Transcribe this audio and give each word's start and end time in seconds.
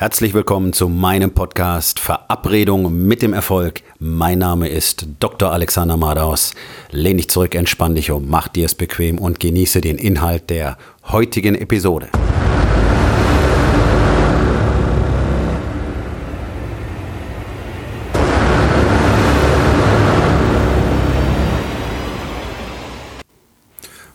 Herzlich 0.00 0.32
willkommen 0.32 0.72
zu 0.72 0.88
meinem 0.88 1.32
Podcast 1.32 1.98
Verabredung 1.98 3.08
mit 3.08 3.20
dem 3.20 3.32
Erfolg. 3.32 3.82
Mein 3.98 4.38
Name 4.38 4.68
ist 4.68 5.08
Dr. 5.18 5.50
Alexander 5.50 5.96
Madaus. 5.96 6.54
Lehn 6.92 7.16
dich 7.16 7.28
zurück, 7.28 7.56
entspann 7.56 7.96
dich 7.96 8.12
um, 8.12 8.28
mach 8.28 8.46
dir 8.46 8.66
es 8.66 8.76
bequem 8.76 9.18
und 9.18 9.40
genieße 9.40 9.80
den 9.80 9.98
Inhalt 9.98 10.50
der 10.50 10.78
heutigen 11.08 11.56
Episode. 11.56 12.10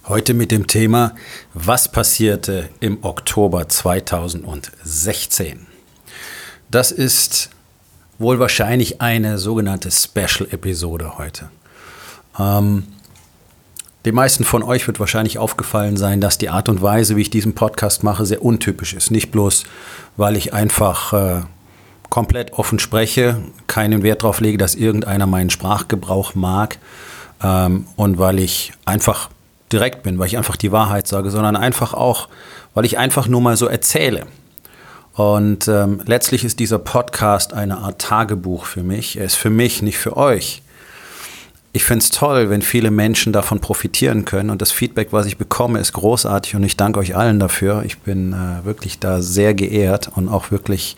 Heute 0.07 0.34
mit 0.34 0.52
dem 0.52 0.68
Thema, 0.68 1.13
was 1.54 1.91
passierte 1.91 2.70
im 2.79 3.04
Oktober 3.04 3.68
2016? 3.68 5.72
Das 6.73 6.91
ist 6.91 7.51
wohl 8.18 8.39
wahrscheinlich 8.39 9.00
eine 9.00 9.37
sogenannte 9.37 9.91
Special-Episode 9.91 11.19
heute. 11.19 11.51
Ähm, 12.39 12.87
den 14.05 14.15
meisten 14.15 14.43
von 14.43 14.64
euch 14.64 14.87
wird 14.87 15.00
wahrscheinlich 15.00 15.37
aufgefallen 15.37 15.97
sein, 15.97 16.19
dass 16.19 16.39
die 16.39 16.50
Art 16.50 16.69
und 16.69 16.81
Weise, 16.81 17.15
wie 17.15 17.21
ich 17.21 17.29
diesen 17.29 17.54
Podcast 17.54 18.04
mache, 18.04 18.25
sehr 18.25 18.43
untypisch 18.43 18.95
ist. 18.95 19.11
Nicht 19.11 19.31
bloß, 19.31 19.65
weil 20.17 20.36
ich 20.36 20.55
einfach 20.55 21.14
äh, 21.14 21.41
komplett 22.09 22.54
offen 22.54 22.79
spreche, 22.79 23.37
keinen 23.67 24.01
Wert 24.01 24.23
darauf 24.23 24.39
lege, 24.39 24.57
dass 24.57 24.73
irgendeiner 24.73 25.28
meinen 25.28 25.51
Sprachgebrauch 25.51 26.33
mag 26.33 26.79
ähm, 27.43 27.86
und 27.97 28.17
weil 28.17 28.39
ich 28.39 28.73
einfach 28.86 29.29
direkt 29.71 30.01
bin, 30.01 30.17
weil 30.17 30.25
ich 30.25 30.37
einfach 30.37 30.55
die 30.55 30.71
Wahrheit 30.71 31.07
sage, 31.07 31.29
sondern 31.29 31.55
einfach 31.55 31.93
auch, 31.93 32.30
weil 32.73 32.86
ich 32.86 32.97
einfach 32.97 33.28
nur 33.28 33.42
mal 33.42 33.58
so 33.58 33.67
erzähle. 33.67 34.25
Und 35.13 35.67
ähm, 35.67 36.02
letztlich 36.05 36.44
ist 36.44 36.59
dieser 36.59 36.80
Podcast 36.80 37.53
eine 37.53 37.77
Art 37.77 38.02
Tagebuch 38.02 38.66
für 38.66 38.83
mich. 38.83 39.17
Er 39.17 39.25
ist 39.25 39.36
für 39.36 39.52
mich, 39.52 39.81
nicht 39.81 39.97
für 39.97 40.17
euch. 40.17 40.64
Ich 41.72 41.83
finde 41.83 42.03
es 42.03 42.09
toll, 42.09 42.50
wenn 42.50 42.61
viele 42.61 42.92
Menschen 42.92 43.33
davon 43.33 43.59
profitieren 43.59 44.25
können. 44.25 44.50
Und 44.50 44.61
das 44.61 44.72
Feedback, 44.72 45.09
was 45.11 45.25
ich 45.25 45.38
bekomme, 45.38 45.80
ist 45.80 45.94
großartig. 45.94 46.55
Und 46.55 46.64
ich 46.64 46.78
danke 46.78 47.00
euch 47.00 47.16
allen 47.16 47.39
dafür. 47.39 47.83
Ich 47.86 48.00
bin 48.00 48.33
äh, 48.33 48.66
wirklich 48.66 49.00
da 49.00 49.22
sehr 49.22 49.53
geehrt 49.53 50.09
und 50.16 50.30
auch 50.30 50.52
wirklich 50.52 50.95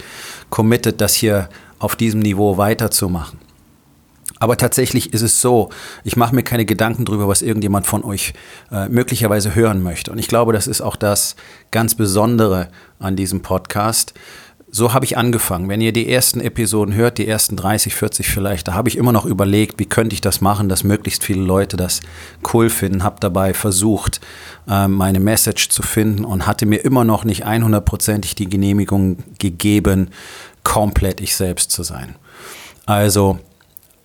committed, 0.50 1.00
das 1.02 1.14
hier 1.14 1.50
auf 1.80 1.96
diesem 1.96 2.22
Niveau 2.22 2.58
weiterzumachen. 2.58 3.45
Aber 4.46 4.58
tatsächlich 4.58 5.12
ist 5.12 5.24
es 5.24 5.42
so, 5.42 5.72
ich 6.04 6.18
mache 6.18 6.36
mir 6.36 6.44
keine 6.44 6.66
Gedanken 6.66 7.04
darüber, 7.04 7.28
was 7.28 7.42
irgendjemand 7.42 7.88
von 7.88 8.04
euch 8.04 8.34
äh, 8.72 8.88
möglicherweise 8.90 9.56
hören 9.56 9.82
möchte. 9.82 10.12
Und 10.12 10.20
ich 10.20 10.28
glaube, 10.28 10.54
das 10.54 10.68
ist 10.68 10.82
auch 10.82 10.96
das 10.96 11.36
ganz 11.72 11.96
Besondere 11.96 12.68
an 13.00 13.16
diesem 13.16 13.42
Podcast. 13.42 14.14
So 14.70 14.94
habe 14.94 15.04
ich 15.04 15.18
angefangen. 15.18 15.68
Wenn 15.68 15.82
ihr 15.82 15.94
die 15.94 16.12
ersten 16.12 16.42
Episoden 16.42 16.94
hört, 16.94 17.18
die 17.18 17.28
ersten 17.28 17.56
30, 17.56 17.96
40 17.96 18.30
vielleicht, 18.30 18.68
da 18.68 18.76
habe 18.76 18.88
ich 18.88 18.98
immer 18.98 19.12
noch 19.12 19.26
überlegt, 19.26 19.80
wie 19.80 19.88
könnte 19.88 20.14
ich 20.14 20.22
das 20.22 20.42
machen, 20.42 20.70
dass 20.70 20.84
möglichst 20.84 21.24
viele 21.24 21.42
Leute 21.42 21.76
das 21.76 22.02
cool 22.54 22.70
finden. 22.70 23.02
Habe 23.02 23.16
dabei 23.20 23.56
versucht, 23.56 24.22
äh, 24.70 24.88
meine 24.88 25.20
Message 25.20 25.70
zu 25.70 25.82
finden 25.82 26.24
und 26.24 26.46
hatte 26.46 26.68
mir 26.68 26.86
immer 26.86 27.04
noch 27.04 27.24
nicht 27.24 27.48
100%ig 27.48 28.36
die 28.36 28.48
Genehmigung 28.48 29.18
gegeben, 29.40 30.12
komplett 30.64 31.20
ich 31.20 31.36
selbst 31.36 31.72
zu 31.72 31.82
sein. 31.82 32.14
Also 32.86 33.40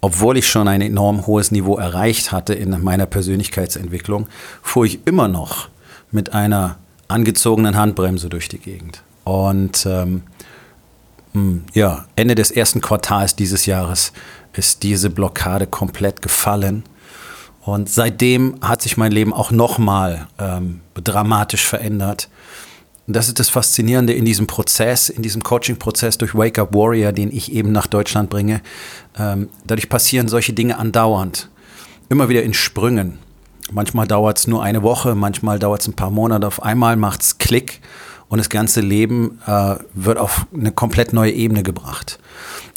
obwohl 0.00 0.36
ich 0.36 0.48
schon 0.48 0.68
ein 0.68 0.80
enorm 0.80 1.26
hohes 1.26 1.50
Niveau 1.50 1.76
erreicht 1.76 2.32
hatte 2.32 2.54
in 2.54 2.82
meiner 2.82 3.06
Persönlichkeitsentwicklung, 3.06 4.28
fuhr 4.62 4.86
ich 4.86 5.06
immer 5.06 5.28
noch 5.28 5.68
mit 6.10 6.32
einer 6.32 6.76
angezogenen 7.08 7.76
Handbremse 7.76 8.28
durch 8.28 8.48
die 8.48 8.58
Gegend. 8.58 9.02
Und 9.24 9.86
ähm, 9.86 10.22
hm, 11.32 11.64
ja, 11.74 12.06
Ende 12.16 12.34
des 12.34 12.50
ersten 12.50 12.80
Quartals 12.80 13.36
dieses 13.36 13.66
Jahres 13.66 14.12
ist 14.52 14.82
diese 14.82 15.10
Blockade 15.10 15.66
komplett 15.66 16.22
gefallen. 16.22 16.84
Und 17.62 17.90
seitdem 17.90 18.56
hat 18.62 18.82
sich 18.82 18.96
mein 18.96 19.12
Leben 19.12 19.32
auch 19.32 19.50
nochmal 19.50 20.26
ähm, 20.38 20.80
dramatisch 20.94 21.66
verändert. 21.66 22.28
Und 23.10 23.14
das 23.14 23.26
ist 23.26 23.40
das 23.40 23.48
Faszinierende 23.48 24.12
in 24.12 24.24
diesem 24.24 24.46
Prozess, 24.46 25.08
in 25.08 25.22
diesem 25.22 25.42
Coaching-Prozess 25.42 26.16
durch 26.16 26.32
Wake 26.36 26.60
Up 26.60 26.72
Warrior, 26.72 27.10
den 27.10 27.36
ich 27.36 27.50
eben 27.50 27.72
nach 27.72 27.88
Deutschland 27.88 28.30
bringe. 28.30 28.60
Ähm, 29.18 29.48
dadurch 29.66 29.88
passieren 29.88 30.28
solche 30.28 30.52
Dinge 30.52 30.78
andauernd, 30.78 31.50
immer 32.08 32.28
wieder 32.28 32.44
in 32.44 32.54
Sprüngen. 32.54 33.18
Manchmal 33.72 34.06
dauert 34.06 34.38
es 34.38 34.46
nur 34.46 34.62
eine 34.62 34.84
Woche, 34.84 35.16
manchmal 35.16 35.58
dauert 35.58 35.80
es 35.80 35.88
ein 35.88 35.94
paar 35.94 36.12
Monate. 36.12 36.46
Auf 36.46 36.62
einmal 36.62 36.94
macht 36.94 37.22
es 37.22 37.38
Klick 37.38 37.80
und 38.28 38.38
das 38.38 38.48
ganze 38.48 38.80
Leben 38.80 39.40
äh, 39.44 39.74
wird 39.92 40.18
auf 40.18 40.46
eine 40.54 40.70
komplett 40.70 41.12
neue 41.12 41.32
Ebene 41.32 41.64
gebracht. 41.64 42.20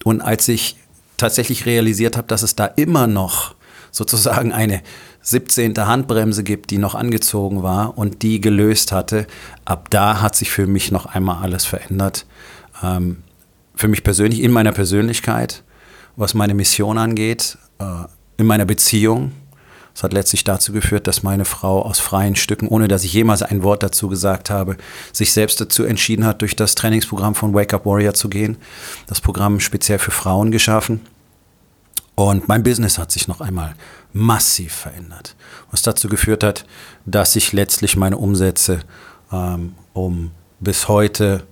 Und 0.04 0.22
als 0.22 0.48
ich 0.48 0.78
tatsächlich 1.18 1.68
realisiert 1.68 2.18
habe, 2.18 2.28
dass 2.28 2.42
es 2.42 2.56
da 2.56 2.66
immer 2.66 3.06
noch 3.06 3.54
sozusagen 3.94 4.52
eine 4.52 4.81
17. 5.22 5.78
Handbremse 5.78 6.44
gibt, 6.44 6.72
die 6.72 6.80
noch 6.80 6.96
angezogen 6.96 7.64
war 7.64 7.98
und 7.98 8.24
die 8.24 8.42
gelöst 8.42 8.92
hatte, 8.92 9.28
ab 9.64 9.90
da 9.90 10.20
hat 10.20 10.36
sich 10.36 10.52
für 10.52 10.68
mich 10.68 10.92
noch 10.92 11.06
einmal 11.06 11.42
alles 11.42 11.64
verändert. 11.64 12.26
Ähm, 12.82 13.24
für 13.76 13.88
mich 13.88 14.03
persönlich, 14.03 14.42
in 14.42 14.52
meiner 14.52 14.72
Persönlichkeit, 14.72 15.64
was 16.16 16.34
meine 16.34 16.53
Mission 16.53 16.98
angeht, 16.98 17.58
äh, 17.80 17.86
in 18.38 18.48
meiner 18.48 18.66
Beziehung. 18.66 19.32
Das 19.94 20.02
hat 20.02 20.14
letztlich 20.14 20.44
dazu 20.44 20.74
geführt, 20.74 21.06
dass 21.06 21.22
meine 21.22 21.46
Frau 21.46 21.84
aus 21.84 22.00
freien 22.00 22.36
Stücken, 22.36 22.68
ohne 22.68 22.88
dass 22.88 23.03
ich 23.03 23.14
jemals 23.14 23.44
ein 23.44 23.62
Wort 23.62 23.84
dazu 23.84 24.08
gesagt 24.08 24.50
habe, 24.50 24.76
sich 25.12 25.32
selbst 25.32 25.62
dazu 25.62 25.84
entschieden 25.84 26.26
hat, 26.26 26.42
durch 26.42 26.56
das 26.56 26.74
Trainingsprogramm 26.74 27.36
von 27.36 27.53
Wake 27.53 27.76
Up 27.76 27.86
Warrior 27.86 28.16
zu 28.16 28.28
gehen. 28.28 28.58
Das 29.06 29.22
Programm 29.22 29.59
speziell 29.59 30.00
für 30.00 30.09
Frauen 30.09 30.50
geschaffen. 30.50 31.02
Und 32.16 32.47
mein 32.47 32.63
Business 32.63 32.97
hat 32.97 33.12
sich 33.12 33.28
noch 33.28 33.41
einmal 33.41 33.75
massiv 34.12 34.74
verändert, 34.74 35.35
was 35.72 35.81
dazu 35.81 36.07
geführt 36.07 36.44
hat, 36.44 36.66
dass 37.06 37.35
ich 37.35 37.53
letztlich 37.53 37.97
meine 37.97 38.18
Umsätze 38.18 38.81
ähm, 39.31 39.75
um 39.94 40.31
bis 40.59 40.88
heute 40.88 41.46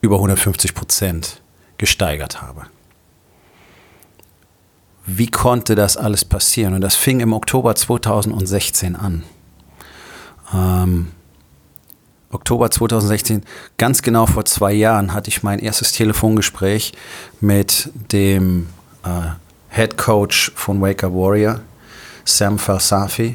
über 0.00 0.16
150 0.16 0.74
Prozent 0.74 1.42
gesteigert 1.78 2.40
habe. 2.40 2.66
Wie 5.04 5.28
konnte 5.28 5.74
das 5.74 5.96
alles 5.96 6.24
passieren? 6.24 6.74
Und 6.74 6.80
das 6.80 6.96
fing 6.96 7.20
im 7.20 7.32
Oktober 7.32 7.74
2016 7.74 8.96
an. 8.96 9.22
Ähm, 10.52 11.12
Oktober 12.30 12.70
2016, 12.70 13.44
ganz 13.78 14.02
genau 14.02 14.26
vor 14.26 14.44
zwei 14.46 14.72
Jahren, 14.72 15.12
hatte 15.12 15.28
ich 15.28 15.42
mein 15.42 15.60
erstes 15.60 15.92
Telefongespräch 15.92 16.92
mit 17.40 17.90
dem 18.10 18.66
äh, 19.04 19.30
Head 19.76 19.98
Coach 19.98 20.52
von 20.54 20.80
Wake 20.80 21.04
Up 21.04 21.12
Warrior, 21.12 21.60
Sam 22.24 22.58
Falsafi, 22.58 23.34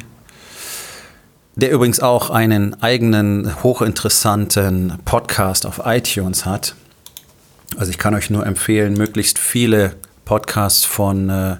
der 1.55 1.69
übrigens 1.69 1.99
auch 1.99 2.31
einen 2.31 2.81
eigenen 2.81 3.61
hochinteressanten 3.61 4.97
Podcast 5.05 5.67
auf 5.67 5.81
iTunes 5.85 6.47
hat. 6.47 6.73
Also 7.77 7.91
ich 7.91 7.99
kann 7.99 8.15
euch 8.15 8.31
nur 8.31 8.43
empfehlen, 8.43 8.95
möglichst 8.95 9.37
viele 9.37 9.93
Podcasts 10.25 10.83
von 10.83 11.29
äh, 11.29 11.57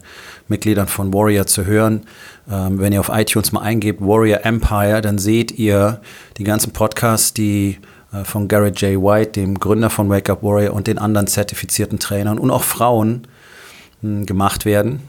Mitgliedern 0.48 0.88
von 0.88 1.14
Warrior 1.14 1.46
zu 1.46 1.66
hören. 1.66 2.08
Ähm, 2.52 2.80
wenn 2.80 2.92
ihr 2.92 3.02
auf 3.02 3.10
iTunes 3.14 3.52
mal 3.52 3.62
eingebt 3.62 4.02
Warrior 4.02 4.44
Empire, 4.46 5.02
dann 5.02 5.20
seht 5.20 5.52
ihr 5.60 6.02
die 6.38 6.44
ganzen 6.44 6.74
Podcasts, 6.74 7.36
die 7.36 7.78
äh, 8.12 8.24
von 8.24 8.48
Garrett 8.48 8.82
J. 8.82 9.00
White, 9.00 9.34
dem 9.34 9.60
Gründer 9.60 9.92
von 9.92 10.10
Wake 10.10 10.32
Up 10.32 10.42
Warrior 10.42 10.74
und 10.74 10.88
den 10.88 10.98
anderen 10.98 11.28
zertifizierten 11.28 12.00
Trainern 12.00 12.40
und 12.40 12.50
auch 12.50 12.64
Frauen 12.64 13.28
gemacht 14.02 14.66
werden. 14.66 15.02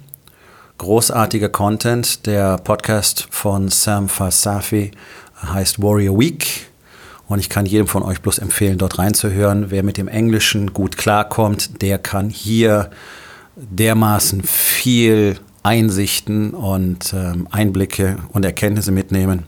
Großartiger 0.79 1.49
Content. 1.49 2.27
Der 2.27 2.59
Podcast 2.59 3.29
von 3.31 3.69
Sam 3.69 4.09
Falsafi 4.09 4.91
heißt 5.43 5.83
Warrior 5.83 6.19
Week. 6.19 6.67
Und 7.29 7.39
ich 7.39 7.49
kann 7.49 7.67
jedem 7.67 7.87
von 7.87 8.03
euch 8.03 8.21
bloß 8.21 8.39
empfehlen, 8.39 8.79
dort 8.79 8.99
reinzuhören. 8.99 9.71
Wer 9.71 9.83
mit 9.83 9.97
dem 9.97 10.09
Englischen 10.09 10.75
gut 10.75 10.99
klarkommt, 10.99 11.81
der 11.81 11.99
kann 11.99 12.29
hier 12.29 12.91
dermaßen 13.57 14.43
viel 14.43 15.39
Einsichten 15.63 16.51
und 16.51 17.13
ähm, 17.15 17.47
Einblicke 17.51 18.19
und 18.33 18.45
Erkenntnisse 18.45 18.93
mitnehmen. 18.93 19.45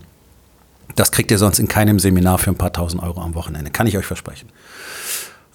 Das 0.94 1.10
kriegt 1.10 1.30
ihr 1.30 1.38
sonst 1.38 1.58
in 1.58 1.68
keinem 1.68 1.98
Seminar 1.98 2.38
für 2.38 2.50
ein 2.50 2.56
paar 2.56 2.72
tausend 2.72 3.02
Euro 3.02 3.20
am 3.20 3.34
Wochenende. 3.34 3.70
Kann 3.70 3.86
ich 3.86 3.98
euch 3.98 4.06
versprechen. 4.06 4.48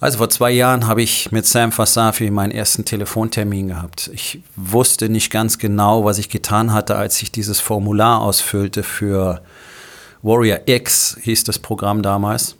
Also 0.00 0.16
vor 0.16 0.30
zwei 0.30 0.50
Jahren 0.50 0.86
habe 0.86 1.02
ich 1.02 1.30
mit 1.30 1.46
Sam 1.46 1.72
Fasafi 1.72 2.30
meinen 2.30 2.52
ersten 2.52 2.86
Telefontermin 2.86 3.68
gehabt. 3.68 4.10
Ich 4.14 4.40
wusste 4.56 5.10
nicht 5.10 5.30
ganz 5.30 5.58
genau, 5.58 6.06
was 6.06 6.16
ich 6.16 6.30
getan 6.30 6.72
hatte, 6.72 6.96
als 6.96 7.20
ich 7.20 7.30
dieses 7.30 7.60
Formular 7.60 8.22
ausfüllte 8.22 8.82
für 8.82 9.42
Warrior 10.22 10.60
X, 10.64 11.18
hieß 11.20 11.44
das 11.44 11.58
Programm 11.58 12.02
damals. 12.02 12.56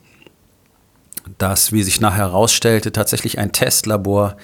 Das, 1.38 1.72
wie 1.72 1.82
sich 1.82 2.00
nachher 2.00 2.26
herausstellte, 2.26 2.92
tatsächlich 2.92 3.38
ein 3.38 3.52
Testlabor 3.52 4.36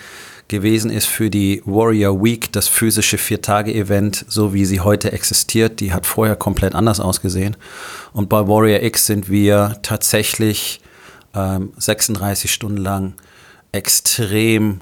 gewesen 0.49 0.91
ist 0.91 1.07
für 1.07 1.29
die 1.29 1.61
Warrior 1.67 2.23
Week, 2.23 2.51
das 2.53 2.69
physische 2.69 3.19
Vier-Tage-Event, 3.19 4.25
so 4.29 4.55
wie 4.55 4.65
sie 4.65 4.81
heute 4.81 5.13
existiert. 5.13 5.81
Die 5.81 5.93
hat 5.93 6.07
vorher 6.07 6.37
komplett 6.37 6.75
anders 6.75 7.01
ausgesehen. 7.01 7.57
Und 8.15 8.31
bei 8.31 8.49
Warrior 8.49 8.83
X 8.83 9.07
sind 9.07 9.29
wir 9.29 9.77
tatsächlich 9.83 10.81
36 11.77 12.51
ähm, 12.51 12.53
Stunden 12.53 12.77
lang 12.79 13.15
extrem 13.73 14.81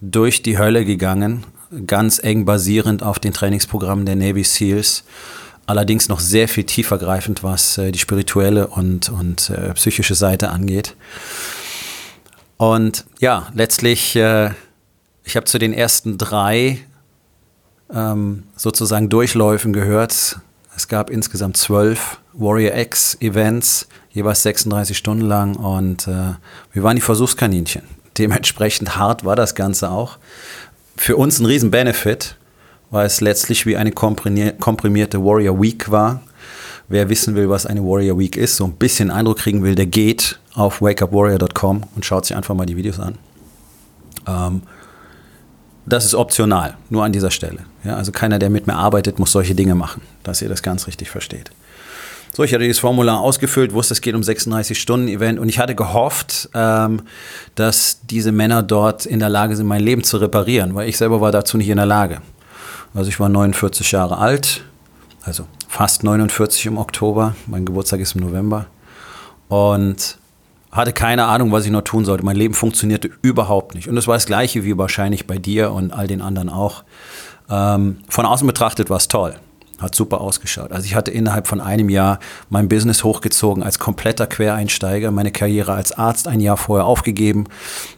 durch 0.00 0.42
die 0.42 0.58
Hölle 0.58 0.84
gegangen, 0.84 1.44
ganz 1.86 2.22
eng 2.22 2.44
basierend 2.44 3.02
auf 3.02 3.18
den 3.18 3.32
Trainingsprogrammen 3.32 4.06
der 4.06 4.16
Navy 4.16 4.44
SEALs. 4.44 5.04
Allerdings 5.66 6.08
noch 6.08 6.20
sehr 6.20 6.46
viel 6.46 6.64
tiefer 6.64 6.98
greifend, 6.98 7.42
was 7.42 7.78
äh, 7.78 7.90
die 7.90 7.98
spirituelle 7.98 8.66
und, 8.66 9.08
und 9.08 9.48
äh, 9.50 9.72
psychische 9.74 10.14
Seite 10.14 10.50
angeht. 10.50 10.94
Und 12.58 13.04
ja, 13.18 13.48
letztlich, 13.54 14.14
äh, 14.16 14.50
ich 15.24 15.36
habe 15.36 15.46
zu 15.46 15.58
den 15.58 15.72
ersten 15.72 16.18
drei 16.18 16.80
ähm, 17.92 18.44
sozusagen 18.56 19.08
Durchläufen 19.08 19.72
gehört. 19.72 20.38
Es 20.76 20.88
gab 20.88 21.08
insgesamt 21.08 21.56
zwölf 21.56 22.18
Warrior 22.34 22.76
X 22.76 23.16
Events, 23.20 23.88
jeweils 24.14 24.42
36 24.44 24.96
Stunden 24.96 25.26
lang 25.26 25.56
und 25.56 26.08
äh, 26.08 26.34
wir 26.72 26.82
waren 26.82 26.96
die 26.96 27.02
Versuchskaninchen. 27.02 27.82
Dementsprechend 28.16 28.96
hart 28.96 29.24
war 29.24 29.36
das 29.36 29.54
Ganze 29.54 29.90
auch. 29.90 30.18
Für 30.96 31.16
uns 31.16 31.40
ein 31.40 31.46
riesen 31.46 31.72
Benefit, 31.72 32.36
weil 32.90 33.06
es 33.06 33.20
letztlich 33.20 33.66
wie 33.66 33.76
eine 33.76 33.90
komprimierte 33.90 35.22
Warrior 35.22 35.60
Week 35.60 35.90
war. 35.90 36.22
Wer 36.88 37.08
wissen 37.08 37.34
will, 37.34 37.48
was 37.48 37.66
eine 37.66 37.82
Warrior 37.82 38.16
Week 38.18 38.36
ist, 38.36 38.56
so 38.56 38.64
ein 38.64 38.74
bisschen 38.74 39.10
Eindruck 39.10 39.38
kriegen 39.38 39.64
will, 39.64 39.74
der 39.74 39.86
geht 39.86 40.38
auf 40.54 40.80
wakeupwarrior.com 40.80 41.82
und 41.96 42.04
schaut 42.04 42.26
sich 42.26 42.36
einfach 42.36 42.54
mal 42.54 42.66
die 42.66 42.76
Videos 42.76 43.00
an. 43.00 43.18
Ähm, 44.28 44.62
das 45.86 46.04
ist 46.04 46.14
optional, 46.14 46.76
nur 46.88 47.04
an 47.04 47.12
dieser 47.12 47.30
Stelle. 47.30 47.60
Ja, 47.82 47.96
also 47.96 48.12
keiner, 48.12 48.38
der 48.38 48.48
mit 48.48 48.66
mir 48.66 48.74
arbeitet, 48.74 49.18
muss 49.18 49.32
solche 49.32 49.54
Dinge 49.54 49.74
machen, 49.74 50.02
dass 50.22 50.40
ihr 50.40 50.48
das 50.48 50.62
ganz 50.62 50.86
richtig 50.86 51.10
versteht. 51.10 51.50
So, 52.36 52.42
ich 52.42 52.52
hatte 52.52 52.64
dieses 52.64 52.80
Formular 52.80 53.20
ausgefüllt, 53.20 53.72
wusste, 53.74 53.94
es 53.94 54.00
geht 54.00 54.16
um 54.16 54.22
36-Stunden-Event 54.22 55.38
und 55.38 55.48
ich 55.48 55.60
hatte 55.60 55.76
gehofft, 55.76 56.48
ähm, 56.52 57.02
dass 57.54 58.00
diese 58.10 58.32
Männer 58.32 58.64
dort 58.64 59.06
in 59.06 59.20
der 59.20 59.28
Lage 59.28 59.54
sind, 59.54 59.68
mein 59.68 59.80
Leben 59.80 60.02
zu 60.02 60.16
reparieren, 60.16 60.74
weil 60.74 60.88
ich 60.88 60.98
selber 60.98 61.20
war 61.20 61.30
dazu 61.30 61.56
nicht 61.56 61.68
in 61.68 61.76
der 61.76 61.86
Lage. 61.86 62.22
Also 62.92 63.08
ich 63.08 63.20
war 63.20 63.28
49 63.28 63.92
Jahre 63.92 64.18
alt, 64.18 64.64
also 65.22 65.46
fast 65.68 66.02
49 66.02 66.66
im 66.66 66.76
Oktober, 66.76 67.36
mein 67.46 67.64
Geburtstag 67.64 68.00
ist 68.00 68.16
im 68.16 68.22
November 68.22 68.66
und 69.46 70.18
hatte 70.72 70.92
keine 70.92 71.26
Ahnung, 71.26 71.52
was 71.52 71.64
ich 71.66 71.70
noch 71.70 71.82
tun 71.82 72.04
sollte. 72.04 72.24
Mein 72.24 72.34
Leben 72.34 72.54
funktionierte 72.54 73.10
überhaupt 73.22 73.76
nicht. 73.76 73.88
Und 73.88 73.94
das 73.94 74.08
war 74.08 74.14
das 74.16 74.26
Gleiche 74.26 74.64
wie 74.64 74.76
wahrscheinlich 74.76 75.28
bei 75.28 75.38
dir 75.38 75.70
und 75.70 75.92
all 75.92 76.08
den 76.08 76.20
anderen 76.20 76.48
auch. 76.48 76.82
Ähm, 77.48 77.98
von 78.08 78.26
außen 78.26 78.44
betrachtet 78.44 78.90
war 78.90 78.96
es 78.96 79.06
toll. 79.06 79.36
Hat 79.84 79.94
super 79.94 80.20
ausgeschaut. 80.20 80.72
Also 80.72 80.86
ich 80.86 80.94
hatte 80.94 81.10
innerhalb 81.10 81.46
von 81.46 81.60
einem 81.60 81.88
Jahr 81.88 82.18
mein 82.48 82.68
Business 82.68 83.04
hochgezogen 83.04 83.62
als 83.62 83.78
kompletter 83.78 84.26
Quereinsteiger, 84.26 85.10
meine 85.10 85.30
Karriere 85.30 85.74
als 85.74 85.92
Arzt 85.92 86.26
ein 86.26 86.40
Jahr 86.40 86.56
vorher 86.56 86.86
aufgegeben, 86.86 87.44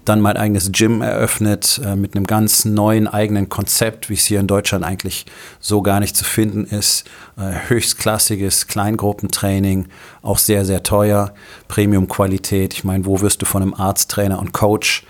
dann 0.04 0.20
mein 0.20 0.36
eigenes 0.36 0.72
Gym 0.72 1.00
eröffnet 1.00 1.80
äh, 1.84 1.94
mit 1.94 2.16
einem 2.16 2.26
ganz 2.26 2.64
neuen 2.64 3.06
eigenen 3.06 3.48
Konzept, 3.48 4.10
wie 4.10 4.14
es 4.14 4.26
hier 4.26 4.40
in 4.40 4.46
Deutschland 4.46 4.84
eigentlich 4.84 5.26
so 5.60 5.80
gar 5.82 6.00
nicht 6.00 6.16
zu 6.16 6.24
finden 6.24 6.64
ist. 6.64 7.04
Äh, 7.36 7.68
höchstklassiges 7.68 8.66
Kleingruppentraining, 8.66 9.86
auch 10.22 10.38
sehr, 10.38 10.64
sehr 10.64 10.82
teuer, 10.82 11.34
Premium-Qualität. 11.68 12.74
Ich 12.74 12.84
meine, 12.84 13.06
wo 13.06 13.20
wirst 13.20 13.42
du 13.42 13.46
von 13.46 13.62
einem 13.62 13.74
Arzt, 13.74 14.10
Trainer 14.10 14.38
und 14.40 14.52
Coach 14.52 15.06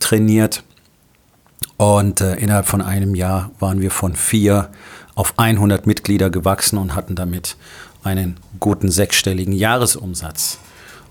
trainiert? 0.00 0.62
Und 1.76 2.20
äh, 2.20 2.36
innerhalb 2.36 2.66
von 2.66 2.80
einem 2.80 3.14
Jahr 3.14 3.50
waren 3.58 3.80
wir 3.80 3.90
von 3.90 4.16
vier 4.16 4.70
auf 5.16 5.38
100 5.38 5.86
Mitglieder 5.86 6.30
gewachsen 6.30 6.78
und 6.78 6.94
hatten 6.94 7.16
damit 7.16 7.56
einen 8.04 8.36
guten 8.60 8.90
sechsstelligen 8.90 9.52
Jahresumsatz. 9.52 10.58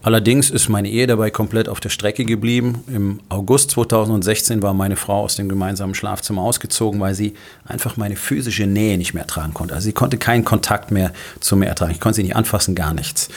Allerdings 0.06 0.52
ist 0.52 0.70
meine 0.70 0.88
Ehe 0.88 1.08
dabei 1.08 1.32
komplett 1.32 1.68
auf 1.68 1.80
der 1.80 1.90
Strecke 1.90 2.26
geblieben. 2.26 2.84
Im 2.88 3.22
August 3.28 3.72
2016 3.72 4.62
war 4.62 4.76
meine 4.76 4.98
Frau 4.98 5.24
aus 5.24 5.36
dem 5.36 5.50
gemeinsamen 5.50 5.96
Schlafzimmer 5.96 6.44
ausgezogen, 6.44 7.00
weil 7.00 7.16
sie 7.16 7.34
einfach 7.66 7.98
meine 7.98 8.16
physische 8.16 8.68
Nähe 8.68 9.00
nicht 9.00 9.16
mehr 9.16 9.24
ertragen 9.24 9.56
konnte. 9.56 9.74
Also 9.74 9.86
sie 9.86 9.94
konnte 9.94 10.20
keinen 10.20 10.46
Kontakt 10.46 10.92
mehr 10.92 11.12
zu 11.40 11.56
mir 11.56 11.66
ertragen. 11.66 11.92
Ich 11.92 12.00
konnte 12.00 12.18
sie 12.18 12.24
nicht 12.24 12.36
anfassen, 12.36 12.76
gar 12.76 12.94
nichts. 12.94 13.30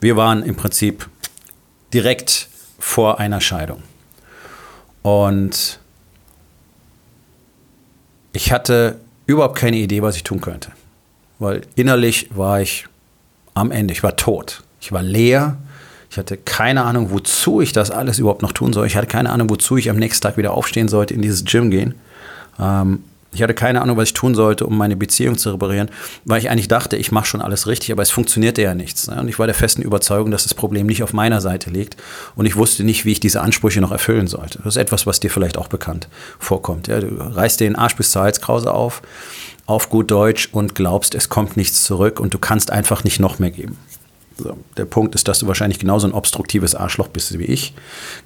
Wir 0.00 0.16
waren 0.16 0.42
im 0.42 0.56
Prinzip 0.56 1.08
direkt 1.94 2.48
vor 2.80 3.20
einer 3.20 3.40
Scheidung. 3.40 3.84
Und 5.02 5.78
ich 8.32 8.50
hatte 8.50 8.98
überhaupt 9.30 9.56
keine 9.56 9.76
Idee, 9.76 10.02
was 10.02 10.16
ich 10.16 10.24
tun 10.24 10.40
könnte. 10.40 10.72
Weil 11.38 11.62
innerlich 11.74 12.28
war 12.34 12.60
ich 12.60 12.86
am 13.54 13.70
Ende, 13.70 13.92
ich 13.92 14.02
war 14.02 14.16
tot. 14.16 14.62
Ich 14.80 14.92
war 14.92 15.02
leer. 15.02 15.56
Ich 16.10 16.18
hatte 16.18 16.36
keine 16.36 16.84
Ahnung, 16.84 17.10
wozu 17.10 17.60
ich 17.60 17.72
das 17.72 17.90
alles 17.90 18.18
überhaupt 18.18 18.42
noch 18.42 18.52
tun 18.52 18.72
soll. 18.72 18.86
Ich 18.86 18.96
hatte 18.96 19.06
keine 19.06 19.30
Ahnung, 19.30 19.48
wozu 19.48 19.76
ich 19.76 19.90
am 19.90 19.96
nächsten 19.96 20.22
Tag 20.22 20.36
wieder 20.36 20.52
aufstehen 20.52 20.88
sollte, 20.88 21.14
in 21.14 21.22
dieses 21.22 21.44
Gym 21.44 21.70
gehen. 21.70 21.94
Ähm, 22.58 23.04
ich 23.32 23.42
hatte 23.42 23.54
keine 23.54 23.80
Ahnung, 23.80 23.96
was 23.96 24.08
ich 24.08 24.14
tun 24.14 24.34
sollte, 24.34 24.66
um 24.66 24.76
meine 24.76 24.96
Beziehung 24.96 25.38
zu 25.38 25.50
reparieren, 25.50 25.90
weil 26.24 26.40
ich 26.40 26.50
eigentlich 26.50 26.68
dachte, 26.68 26.96
ich 26.96 27.12
mache 27.12 27.26
schon 27.26 27.40
alles 27.40 27.66
richtig, 27.66 27.92
aber 27.92 28.02
es 28.02 28.10
funktionierte 28.10 28.62
ja 28.62 28.74
nichts. 28.74 29.08
Ne? 29.08 29.20
Und 29.20 29.28
ich 29.28 29.38
war 29.38 29.46
der 29.46 29.54
festen 29.54 29.82
Überzeugung, 29.82 30.30
dass 30.30 30.42
das 30.42 30.54
Problem 30.54 30.86
nicht 30.86 31.02
auf 31.02 31.12
meiner 31.12 31.40
Seite 31.40 31.70
liegt. 31.70 31.96
Und 32.34 32.46
ich 32.46 32.56
wusste 32.56 32.82
nicht, 32.82 33.04
wie 33.04 33.12
ich 33.12 33.20
diese 33.20 33.40
Ansprüche 33.40 33.80
noch 33.80 33.92
erfüllen 33.92 34.26
sollte. 34.26 34.58
Das 34.58 34.74
ist 34.74 34.82
etwas, 34.82 35.06
was 35.06 35.20
dir 35.20 35.30
vielleicht 35.30 35.58
auch 35.58 35.68
bekannt 35.68 36.08
vorkommt. 36.38 36.88
Ja? 36.88 37.00
Du 37.00 37.08
reißt 37.18 37.60
dir 37.60 37.64
den 37.64 37.76
Arsch 37.76 37.96
bis 37.96 38.10
zur 38.10 38.22
Halskrause 38.22 38.72
auf, 38.72 39.02
auf 39.66 39.90
gut 39.90 40.10
Deutsch, 40.10 40.48
und 40.50 40.74
glaubst, 40.74 41.14
es 41.14 41.28
kommt 41.28 41.56
nichts 41.56 41.84
zurück 41.84 42.18
und 42.18 42.34
du 42.34 42.38
kannst 42.38 42.72
einfach 42.72 43.04
nicht 43.04 43.20
noch 43.20 43.38
mehr 43.38 43.52
geben. 43.52 43.78
So, 44.42 44.56
der 44.78 44.86
Punkt 44.86 45.14
ist, 45.14 45.28
dass 45.28 45.40
du 45.40 45.46
wahrscheinlich 45.46 45.78
genauso 45.78 46.06
ein 46.06 46.14
obstruktives 46.14 46.74
Arschloch 46.74 47.08
bist 47.08 47.38
wie 47.38 47.44
ich 47.44 47.74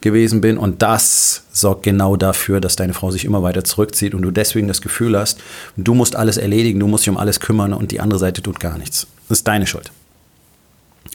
gewesen 0.01 0.41
bin. 0.41 0.59
Und 0.59 0.81
das 0.81 1.43
sorgt 1.51 1.83
genau 1.83 2.15
dafür, 2.15 2.61
dass 2.61 2.77
deine 2.77 2.95
Frau 2.95 3.11
sich 3.11 3.25
immer 3.25 3.43
weiter 3.43 3.65
zurückzieht 3.65 4.15
und 4.15 4.23
du 4.23 4.31
deswegen 4.31 4.69
das 4.69 4.81
Gefühl 4.81 5.19
hast, 5.19 5.41
du 5.77 5.93
musst 5.95 6.15
alles 6.15 6.37
erledigen, 6.37 6.79
du 6.79 6.87
musst 6.87 7.05
dich 7.05 7.11
um 7.11 7.17
alles 7.17 7.41
kümmern 7.41 7.73
und 7.73 7.91
die 7.91 7.99
andere 7.99 8.21
Seite 8.21 8.43
tut 8.43 8.61
gar 8.61 8.79
nichts. 8.79 9.09
Das 9.29 9.39
ist 9.39 9.49
deine 9.49 9.67
Schuld. 9.67 9.91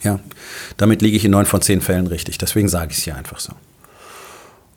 Ja, 0.02 0.20
damit 0.76 1.00
liege 1.00 1.16
ich 1.16 1.24
in 1.24 1.30
neun 1.30 1.46
von 1.46 1.62
zehn 1.62 1.80
Fällen 1.80 2.06
richtig. 2.06 2.36
Deswegen 2.36 2.68
sage 2.68 2.92
ich 2.92 2.98
es 2.98 3.04
hier 3.04 3.16
einfach 3.16 3.40
so. 3.40 3.52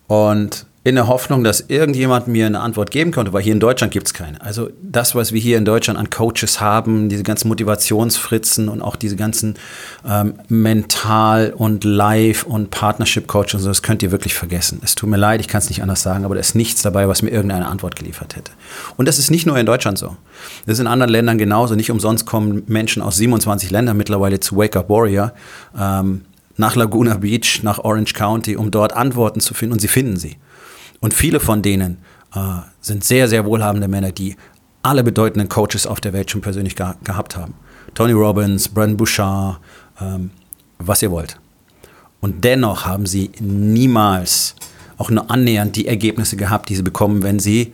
Und 0.06 0.66
in 0.86 0.96
der 0.96 1.08
Hoffnung, 1.08 1.44
dass 1.44 1.62
irgendjemand 1.68 2.28
mir 2.28 2.44
eine 2.44 2.60
Antwort 2.60 2.90
geben 2.90 3.10
könnte, 3.10 3.32
weil 3.32 3.42
hier 3.42 3.54
in 3.54 3.60
Deutschland 3.60 3.90
gibt 3.90 4.06
es 4.06 4.12
keine. 4.12 4.38
Also 4.42 4.68
das, 4.82 5.14
was 5.14 5.32
wir 5.32 5.40
hier 5.40 5.56
in 5.56 5.64
Deutschland 5.64 5.98
an 5.98 6.10
Coaches 6.10 6.60
haben, 6.60 7.08
diese 7.08 7.22
ganzen 7.22 7.48
Motivationsfritzen 7.48 8.68
und 8.68 8.82
auch 8.82 8.94
diese 8.94 9.16
ganzen 9.16 9.54
ähm, 10.06 10.34
Mental- 10.48 11.54
und 11.56 11.84
Live- 11.84 12.44
und 12.44 12.70
Partnership-Coaches, 12.70 13.62
so, 13.62 13.68
das 13.68 13.80
könnt 13.80 14.02
ihr 14.02 14.12
wirklich 14.12 14.34
vergessen. 14.34 14.78
Es 14.84 14.94
tut 14.94 15.08
mir 15.08 15.16
leid, 15.16 15.40
ich 15.40 15.48
kann 15.48 15.60
es 15.60 15.70
nicht 15.70 15.80
anders 15.80 16.02
sagen, 16.02 16.26
aber 16.26 16.34
da 16.34 16.40
ist 16.42 16.54
nichts 16.54 16.82
dabei, 16.82 17.08
was 17.08 17.22
mir 17.22 17.30
irgendeine 17.30 17.66
Antwort 17.66 17.96
geliefert 17.96 18.36
hätte. 18.36 18.52
Und 18.98 19.08
das 19.08 19.18
ist 19.18 19.30
nicht 19.30 19.46
nur 19.46 19.56
in 19.56 19.64
Deutschland 19.64 19.96
so. 19.96 20.18
Das 20.66 20.74
ist 20.74 20.80
in 20.80 20.86
anderen 20.86 21.10
Ländern 21.10 21.38
genauso. 21.38 21.76
Nicht 21.76 21.90
umsonst 21.90 22.26
kommen 22.26 22.62
Menschen 22.66 23.00
aus 23.00 23.16
27 23.16 23.70
Ländern 23.70 23.96
mittlerweile 23.96 24.38
zu 24.38 24.58
Wake 24.58 24.76
Up 24.76 24.90
Warrior. 24.90 25.32
Ähm, 25.78 26.26
nach 26.56 26.76
Laguna 26.76 27.16
Beach, 27.16 27.62
nach 27.62 27.78
Orange 27.78 28.14
County, 28.14 28.56
um 28.56 28.70
dort 28.70 28.92
Antworten 28.92 29.40
zu 29.40 29.54
finden 29.54 29.72
und 29.74 29.80
sie 29.80 29.88
finden 29.88 30.16
sie. 30.16 30.36
Und 31.00 31.14
viele 31.14 31.40
von 31.40 31.62
denen 31.62 31.98
äh, 32.34 32.40
sind 32.80 33.04
sehr, 33.04 33.28
sehr 33.28 33.44
wohlhabende 33.44 33.88
Männer, 33.88 34.12
die 34.12 34.36
alle 34.82 35.02
bedeutenden 35.02 35.48
Coaches 35.48 35.86
auf 35.86 36.00
der 36.00 36.12
Welt 36.12 36.30
schon 36.30 36.40
persönlich 36.40 36.76
ge 36.76 36.86
gehabt 37.04 37.36
haben. 37.36 37.54
Tony 37.94 38.12
Robbins, 38.12 38.68
Brandon 38.68 38.96
Bouchard, 38.96 39.60
ähm, 40.00 40.30
was 40.78 41.02
ihr 41.02 41.10
wollt. 41.10 41.38
Und 42.20 42.44
dennoch 42.44 42.84
haben 42.86 43.06
sie 43.06 43.30
niemals 43.40 44.54
auch 44.96 45.10
nur 45.10 45.30
annähernd 45.30 45.76
die 45.76 45.86
Ergebnisse 45.86 46.36
gehabt, 46.36 46.68
die 46.68 46.76
sie 46.76 46.82
bekommen, 46.82 47.22
wenn 47.22 47.38
sie 47.38 47.72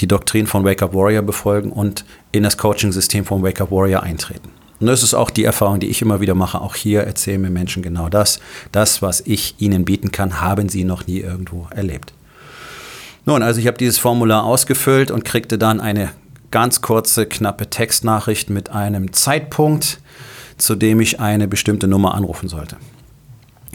die 0.00 0.06
Doktrin 0.06 0.46
von 0.46 0.64
Wake 0.64 0.82
Up 0.82 0.94
Warrior 0.94 1.22
befolgen 1.22 1.72
und 1.72 2.04
in 2.32 2.42
das 2.42 2.56
Coaching-System 2.58 3.24
von 3.24 3.42
Wake 3.42 3.60
Up 3.60 3.70
Warrior 3.70 4.02
eintreten. 4.02 4.50
Und 4.78 4.86
das 4.86 5.02
ist 5.02 5.14
auch 5.14 5.30
die 5.30 5.44
Erfahrung, 5.44 5.80
die 5.80 5.88
ich 5.88 6.02
immer 6.02 6.20
wieder 6.20 6.34
mache. 6.34 6.60
Auch 6.60 6.74
hier 6.74 7.02
erzählen 7.02 7.40
mir 7.40 7.50
Menschen 7.50 7.82
genau 7.82 8.08
das. 8.08 8.40
Das, 8.72 9.00
was 9.00 9.22
ich 9.22 9.54
ihnen 9.58 9.84
bieten 9.84 10.12
kann, 10.12 10.40
haben 10.40 10.68
sie 10.68 10.84
noch 10.84 11.06
nie 11.06 11.20
irgendwo 11.20 11.66
erlebt. 11.70 12.12
Nun, 13.24 13.42
also 13.42 13.58
ich 13.58 13.66
habe 13.66 13.78
dieses 13.78 13.98
Formular 13.98 14.44
ausgefüllt 14.44 15.10
und 15.10 15.24
kriegte 15.24 15.58
dann 15.58 15.80
eine 15.80 16.10
ganz 16.50 16.80
kurze, 16.80 17.26
knappe 17.26 17.68
Textnachricht 17.68 18.50
mit 18.50 18.70
einem 18.70 19.12
Zeitpunkt, 19.12 19.98
zu 20.58 20.74
dem 20.74 21.00
ich 21.00 21.20
eine 21.20 21.48
bestimmte 21.48 21.88
Nummer 21.88 22.14
anrufen 22.14 22.48
sollte. 22.48 22.76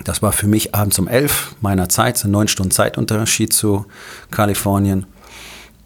Das 0.03 0.21
war 0.21 0.31
für 0.31 0.47
mich 0.47 0.73
abends 0.73 0.97
um 0.99 1.07
elf 1.07 1.55
meiner 1.61 1.89
Zeit, 1.89 2.17
so 2.17 2.27
neun 2.27 2.47
Stunden 2.47 2.71
Zeitunterschied 2.71 3.53
zu 3.53 3.85
Kalifornien. 4.31 5.05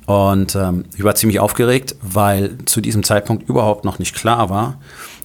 Und 0.05 0.55
ähm, 0.55 0.85
ich 0.95 1.03
war 1.03 1.15
ziemlich 1.15 1.39
aufgeregt, 1.39 1.95
weil 2.01 2.57
zu 2.65 2.81
diesem 2.81 3.03
Zeitpunkt 3.03 3.50
überhaupt 3.50 3.85
noch 3.85 3.97
nicht 3.97 4.15
klar 4.15 4.50
war, 4.50 4.77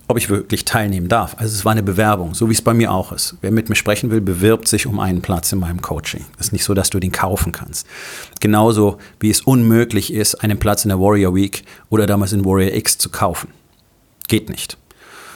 ob 0.09 0.17
ich 0.17 0.29
wirklich 0.29 0.65
teilnehmen 0.65 1.09
darf. 1.09 1.37
Also 1.39 1.55
es 1.55 1.65
war 1.65 1.73
eine 1.73 1.83
Bewerbung, 1.83 2.35
so 2.35 2.49
wie 2.49 2.53
es 2.53 2.63
bei 2.63 2.75
mir 2.75 2.93
auch 2.93 3.13
ist. 3.13 3.37
Wer 3.43 3.53
mit 3.53 3.69
mir 3.69 3.77
sprechen 3.77 4.11
will, 4.11 4.21
bewirbt 4.21 4.67
sich 4.67 4.87
um 4.87 4.99
einen 4.99 5.23
Platz 5.23 5.53
in 5.53 5.61
meinem 5.61 5.83
Coaching. 5.83 6.25
Es 6.39 6.47
ist 6.47 6.53
nicht 6.53 6.65
so, 6.65 6.75
dass 6.75 6.91
du 6.91 6.99
den 6.99 7.13
kaufen 7.13 7.53
kannst. 7.53 7.87
Genauso 8.41 8.99
wie 9.21 9.31
es 9.31 9.43
unmöglich 9.43 10.13
ist, 10.13 10.35
einen 10.37 10.59
Platz 10.59 10.85
in 10.85 10.89
der 10.89 10.99
Warrior 10.99 11.35
Week 11.35 11.65
oder 11.91 12.07
damals 12.07 12.33
in 12.33 12.45
Warrior 12.45 12.75
X 12.75 12.99
zu 12.99 13.11
kaufen. 13.11 13.51
Geht 14.27 14.49
nicht. 14.49 14.79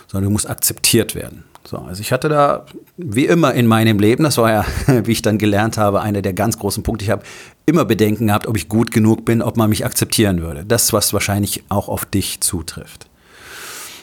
Sondern 0.08 0.24
du 0.24 0.32
musst 0.32 0.48
akzeptiert 0.48 1.14
werden. 1.14 1.44
So, 1.66 1.78
also 1.78 2.02
ich 2.02 2.12
hatte 2.12 2.28
da, 2.28 2.66
wie 2.99 3.25
immer 3.25 3.54
in 3.54 3.66
meinem 3.66 3.99
Leben, 3.99 4.25
das 4.25 4.37
war 4.37 4.50
ja, 4.50 4.64
wie 5.04 5.12
ich 5.12 5.23
dann 5.23 5.38
gelernt 5.38 5.78
habe, 5.78 6.02
einer 6.02 6.21
der 6.21 6.35
ganz 6.35 6.59
großen 6.59 6.83
Punkte. 6.83 7.04
Ich 7.04 7.11
habe 7.11 7.23
immer 7.64 7.85
Bedenken 7.85 8.26
gehabt, 8.26 8.47
ob 8.47 8.56
ich 8.56 8.68
gut 8.68 8.90
genug 8.90 9.25
bin, 9.25 9.40
ob 9.40 9.56
man 9.56 9.71
mich 9.71 9.85
akzeptieren 9.85 10.42
würde. 10.42 10.64
Das, 10.66 10.92
was 10.92 11.12
wahrscheinlich 11.12 11.64
auch 11.71 11.88
auf 11.88 12.04
dich 12.04 12.40
zutrifft. 12.40 13.09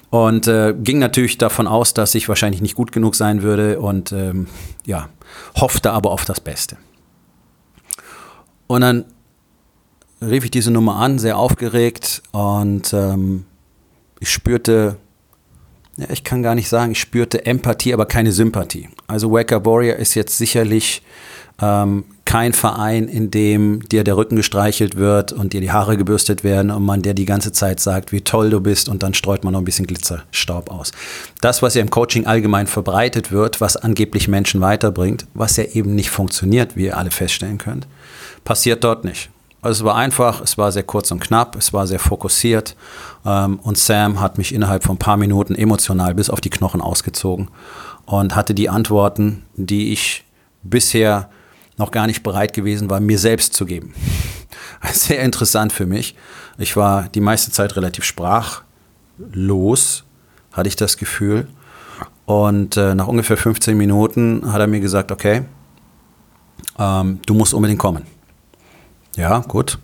Und 0.10 0.48
äh, 0.48 0.74
ging 0.78 1.00
natürlich 1.00 1.38
davon 1.38 1.68
aus, 1.68 1.94
dass 1.94 2.16
ich 2.16 2.28
wahrscheinlich 2.28 2.62
nicht 2.62 2.76
gut 2.76 2.92
genug 2.92 3.16
sein 3.16 3.44
würde 3.44 3.80
und 3.80 4.12
ähm, 4.12 4.48
ja, 4.86 5.08
hoffte 5.56 5.92
aber 5.92 6.12
auf 6.12 6.26
das 6.26 6.42
Beste. 6.42 6.78
Und 8.68 8.82
dann 8.82 9.06
rief 10.22 10.44
ich 10.44 10.52
diese 10.52 10.72
Nummer 10.72 10.98
an, 10.98 11.18
sehr 11.18 11.38
aufgeregt 11.38 12.24
und 12.32 12.92
ähm, 12.94 13.46
ich 14.20 14.32
spürte 14.32 14.98
ja, 15.98 16.08
ich 16.10 16.24
kann 16.24 16.44
gar 16.44 16.56
nicht 16.56 16.70
sagen, 16.70 16.94
ich 16.94 17.00
spürte 17.00 17.46
Empathie, 17.46 17.94
aber 17.94 18.06
keine 18.06 18.32
Sympathie. 18.32 18.90
Also 19.08 19.32
Wake 19.32 19.52
Up 19.52 19.66
Warrior 19.66 19.98
ist 19.98 20.16
jetzt 20.16 20.38
sicherlich 20.38 21.02
ähm, 21.62 22.06
kein 22.26 22.54
Verein, 22.54 23.08
in 23.08 23.30
dem 23.30 23.88
dir 23.90 24.04
der 24.04 24.16
Rücken 24.16 24.38
gestreichelt 24.38 24.96
wird 24.96 25.34
und 25.34 25.54
dir 25.54 25.60
die 25.60 25.72
Haare 25.72 25.98
gebürstet 25.98 26.44
werden 26.44 26.72
und 26.72 26.84
man 26.86 27.02
dir 27.02 27.14
die 27.14 27.26
ganze 27.26 27.52
Zeit 27.52 27.80
sagt, 27.80 28.12
wie 28.12 28.22
toll 28.22 28.50
du 28.50 28.62
bist 28.62 28.88
und 28.88 29.04
dann 29.04 29.14
streut 29.14 29.44
man 29.44 29.54
noch 29.54 29.60
ein 29.60 29.66
bisschen 29.66 29.86
Glitzerstaub 29.86 30.72
aus. 30.72 30.92
Das, 31.42 31.62
was 31.62 31.76
ja 31.76 31.82
im 31.82 31.90
Coaching 31.90 32.26
allgemein 32.26 32.68
verbreitet 32.68 33.32
wird, 33.32 33.60
was 33.60 33.76
angeblich 33.76 34.28
Menschen 34.28 34.62
weiterbringt, 34.62 35.26
was 35.34 35.58
ja 35.58 35.66
eben 35.66 35.94
nicht 35.94 36.10
funktioniert, 36.10 36.78
wie 36.78 36.86
ihr 36.86 36.98
alle 36.98 37.12
feststellen 37.12 37.58
könnt, 37.58 37.88
passiert 38.46 38.84
dort 38.84 39.04
nicht. 39.04 39.30
Also 39.62 39.84
es 39.84 39.86
war 39.86 39.96
einfach, 39.96 40.42
es 40.42 40.58
war 40.58 40.72
sehr 40.72 40.84
kurz 40.84 41.12
und 41.12 41.20
knapp, 41.20 41.56
es 41.56 41.72
war 41.72 41.86
sehr 41.86 42.00
fokussiert 42.00 42.76
ähm, 43.26 43.60
und 43.60 43.78
Sam 43.78 44.20
hat 44.20 44.40
mich 44.40 44.56
innerhalb 44.56 44.84
von 44.84 44.96
ein 44.96 45.00
paar 45.00 45.18
Minuten 45.18 45.54
emotional 45.54 46.16
bis 46.16 46.32
auf 46.32 46.42
die 46.42 46.50
Knochen 46.50 46.82
ausgezogen 46.82 47.50
und 48.06 48.36
hatte 48.36 48.56
die 48.56 48.70
Antworten, 48.70 49.44
die 49.56 49.92
ich 49.94 50.26
bisher 50.64 51.30
noch 51.78 51.92
gar 51.92 52.08
nicht 52.08 52.24
bereit 52.24 52.54
gewesen 52.54 52.90
war, 52.90 53.00
mir 53.00 53.20
selbst 53.20 53.54
zu 53.54 53.66
geben. 53.66 53.94
Sehr 54.92 55.22
interessant 55.22 55.72
für 55.74 55.86
mich. 55.86 56.16
Ich 56.58 56.76
war 56.76 57.08
die 57.10 57.22
meiste 57.22 57.52
Zeit 57.52 57.76
relativ 57.76 58.04
sprachlos, 58.04 58.64
hatte 60.52 60.68
ich 60.68 60.76
das 60.76 60.98
Gefühl. 60.98 61.48
Und 62.26 62.78
äh, 62.78 62.96
nach 62.96 63.08
ungefähr 63.08 63.38
15 63.38 63.78
Minuten 63.78 64.52
hat 64.52 64.60
er 64.60 64.68
mir 64.68 64.80
gesagt, 64.80 65.12
okay, 65.12 65.44
ähm, 66.80 67.20
du 67.26 67.34
musst 67.34 67.54
unbedingt 67.54 67.80
kommen. 67.80 68.06
Ja, 69.16 69.40
gut. 69.40 69.78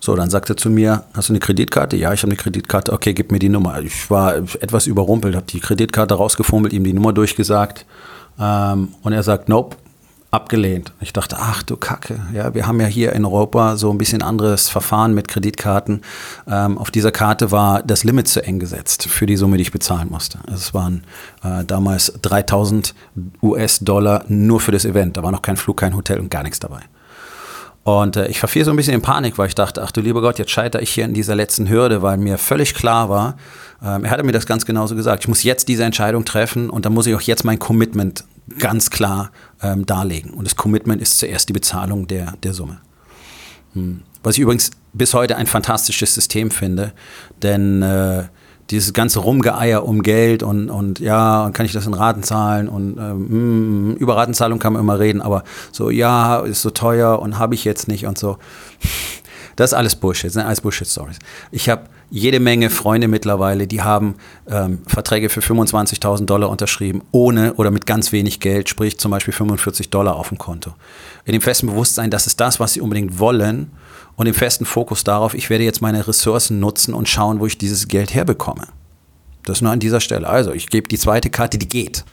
So, 0.00 0.14
dann 0.14 0.30
sagt 0.30 0.48
er 0.48 0.56
zu 0.56 0.70
mir, 0.70 1.04
hast 1.12 1.28
du 1.28 1.32
eine 1.32 1.40
Kreditkarte? 1.40 1.96
Ja, 1.96 2.12
ich 2.12 2.22
habe 2.22 2.30
eine 2.30 2.36
Kreditkarte. 2.36 2.92
Okay, 2.92 3.14
gib 3.14 3.32
mir 3.32 3.40
die 3.40 3.48
Nummer. 3.48 3.80
Ich 3.80 4.10
war 4.10 4.36
etwas 4.36 4.86
überrumpelt, 4.86 5.34
habe 5.34 5.46
die 5.46 5.60
Kreditkarte 5.60 6.14
rausgefummelt, 6.14 6.72
ihm 6.72 6.84
die 6.84 6.92
Nummer 6.92 7.12
durchgesagt. 7.12 7.84
Ähm, 8.38 8.94
und 9.02 9.12
er 9.12 9.24
sagt, 9.24 9.48
nope, 9.48 9.76
abgelehnt. 10.30 10.92
Ich 11.00 11.12
dachte, 11.12 11.36
ach 11.38 11.62
du 11.62 11.76
Kacke, 11.76 12.20
ja, 12.32 12.54
wir 12.54 12.66
haben 12.66 12.80
ja 12.80 12.86
hier 12.86 13.12
in 13.12 13.24
Europa 13.24 13.76
so 13.76 13.90
ein 13.90 13.98
bisschen 13.98 14.22
anderes 14.22 14.68
Verfahren 14.68 15.14
mit 15.14 15.26
Kreditkarten. 15.26 16.02
Ähm, 16.46 16.78
auf 16.78 16.90
dieser 16.90 17.12
Karte 17.12 17.50
war 17.50 17.82
das 17.82 18.04
Limit 18.04 18.28
zu 18.28 18.44
eng 18.44 18.58
gesetzt 18.58 19.08
für 19.08 19.26
die 19.26 19.36
Summe, 19.36 19.56
die 19.56 19.62
ich 19.62 19.72
bezahlen 19.72 20.10
musste. 20.10 20.38
Es 20.52 20.74
waren 20.74 21.04
äh, 21.42 21.64
damals 21.64 22.12
3000 22.22 22.94
US-Dollar 23.42 24.24
nur 24.28 24.60
für 24.60 24.72
das 24.72 24.84
Event. 24.84 25.16
Da 25.16 25.22
war 25.22 25.32
noch 25.32 25.42
kein 25.42 25.56
Flug, 25.56 25.78
kein 25.78 25.96
Hotel 25.96 26.20
und 26.20 26.30
gar 26.30 26.42
nichts 26.42 26.60
dabei. 26.60 26.82
Und 27.88 28.16
äh, 28.16 28.26
ich 28.28 28.38
verfiel 28.38 28.66
so 28.66 28.70
ein 28.70 28.76
bisschen 28.76 28.92
in 28.92 29.00
Panik, 29.00 29.38
weil 29.38 29.48
ich 29.48 29.54
dachte, 29.54 29.82
ach 29.82 29.90
du 29.90 30.02
lieber 30.02 30.20
Gott, 30.20 30.38
jetzt 30.38 30.50
scheitere 30.50 30.82
ich 30.82 30.90
hier 30.90 31.06
in 31.06 31.14
dieser 31.14 31.34
letzten 31.34 31.70
Hürde, 31.70 32.02
weil 32.02 32.18
mir 32.18 32.36
völlig 32.36 32.74
klar 32.74 33.08
war, 33.08 33.38
ähm, 33.82 34.04
er 34.04 34.10
hatte 34.10 34.24
mir 34.24 34.32
das 34.32 34.44
ganz 34.44 34.66
genauso 34.66 34.94
gesagt, 34.94 35.24
ich 35.24 35.28
muss 35.28 35.42
jetzt 35.42 35.68
diese 35.68 35.84
Entscheidung 35.84 36.26
treffen 36.26 36.68
und 36.68 36.84
dann 36.84 36.92
muss 36.92 37.06
ich 37.06 37.14
auch 37.14 37.22
jetzt 37.22 37.46
mein 37.46 37.58
Commitment 37.58 38.24
ganz 38.58 38.90
klar 38.90 39.30
ähm, 39.62 39.86
darlegen. 39.86 40.32
Und 40.32 40.44
das 40.44 40.54
Commitment 40.54 41.00
ist 41.00 41.18
zuerst 41.18 41.48
die 41.48 41.54
Bezahlung 41.54 42.06
der, 42.06 42.34
der 42.42 42.52
Summe. 42.52 42.78
Hm. 43.72 44.02
Was 44.22 44.34
ich 44.34 44.42
übrigens 44.42 44.70
bis 44.92 45.14
heute 45.14 45.36
ein 45.36 45.46
fantastisches 45.46 46.14
System 46.14 46.50
finde, 46.50 46.92
denn 47.42 47.80
äh, 47.80 48.24
dieses 48.70 48.92
ganze 48.92 49.20
Rumgeeier 49.20 49.84
um 49.84 50.02
Geld 50.02 50.42
und, 50.42 50.70
und 50.70 50.98
ja, 50.98 51.44
und 51.44 51.54
kann 51.54 51.66
ich 51.66 51.72
das 51.72 51.86
in 51.86 51.94
Raten 51.94 52.22
zahlen 52.22 52.68
und 52.68 52.98
ähm, 52.98 53.96
über 53.96 54.16
Ratenzahlung 54.16 54.58
kann 54.58 54.74
man 54.74 54.82
immer 54.82 54.98
reden, 54.98 55.22
aber 55.22 55.44
so, 55.72 55.90
ja, 55.90 56.40
ist 56.40 56.62
so 56.62 56.70
teuer 56.70 57.20
und 57.20 57.38
habe 57.38 57.54
ich 57.54 57.64
jetzt 57.64 57.88
nicht 57.88 58.06
und 58.06 58.18
so. 58.18 58.38
Das 59.56 59.72
ist 59.72 59.74
alles 59.74 59.96
Bullshit, 59.96 60.26
das 60.26 60.34
sind 60.34 60.42
alles 60.42 60.60
Bullshit-Stories. 60.60 61.18
Ich 61.50 61.68
habe 61.68 61.82
jede 62.10 62.40
Menge 62.40 62.70
Freunde 62.70 63.08
mittlerweile, 63.08 63.66
die 63.66 63.82
haben 63.82 64.14
ähm, 64.48 64.80
Verträge 64.86 65.28
für 65.28 65.40
25.000 65.40 66.24
Dollar 66.24 66.50
unterschrieben, 66.50 67.02
ohne 67.12 67.54
oder 67.54 67.70
mit 67.70 67.86
ganz 67.86 68.12
wenig 68.12 68.40
Geld, 68.40 68.68
sprich 68.68 68.98
zum 68.98 69.10
Beispiel 69.10 69.34
45 69.34 69.90
Dollar 69.90 70.16
auf 70.16 70.28
dem 70.28 70.38
Konto. 70.38 70.74
In 71.24 71.32
dem 71.32 71.42
festen 71.42 71.66
Bewusstsein, 71.66 72.10
das 72.10 72.26
ist 72.26 72.40
das, 72.40 72.60
was 72.60 72.72
sie 72.72 72.80
unbedingt 72.80 73.18
wollen 73.18 73.70
und 74.16 74.26
im 74.26 74.34
festen 74.34 74.64
Fokus 74.64 75.04
darauf, 75.04 75.34
ich 75.34 75.50
werde 75.50 75.64
jetzt 75.64 75.82
meine 75.82 76.08
Ressourcen 76.08 76.60
nutzen 76.60 76.94
und 76.94 77.08
schauen, 77.08 77.40
wo 77.40 77.46
ich 77.46 77.58
dieses 77.58 77.88
Geld 77.88 78.14
herbekomme. 78.14 78.66
Das 79.44 79.60
nur 79.60 79.72
an 79.72 79.80
dieser 79.80 80.00
Stelle. 80.00 80.28
Also, 80.28 80.52
ich 80.52 80.68
gebe 80.68 80.88
die 80.88 80.98
zweite 80.98 81.30
Karte, 81.30 81.56
die 81.58 81.68
geht. 81.68 82.04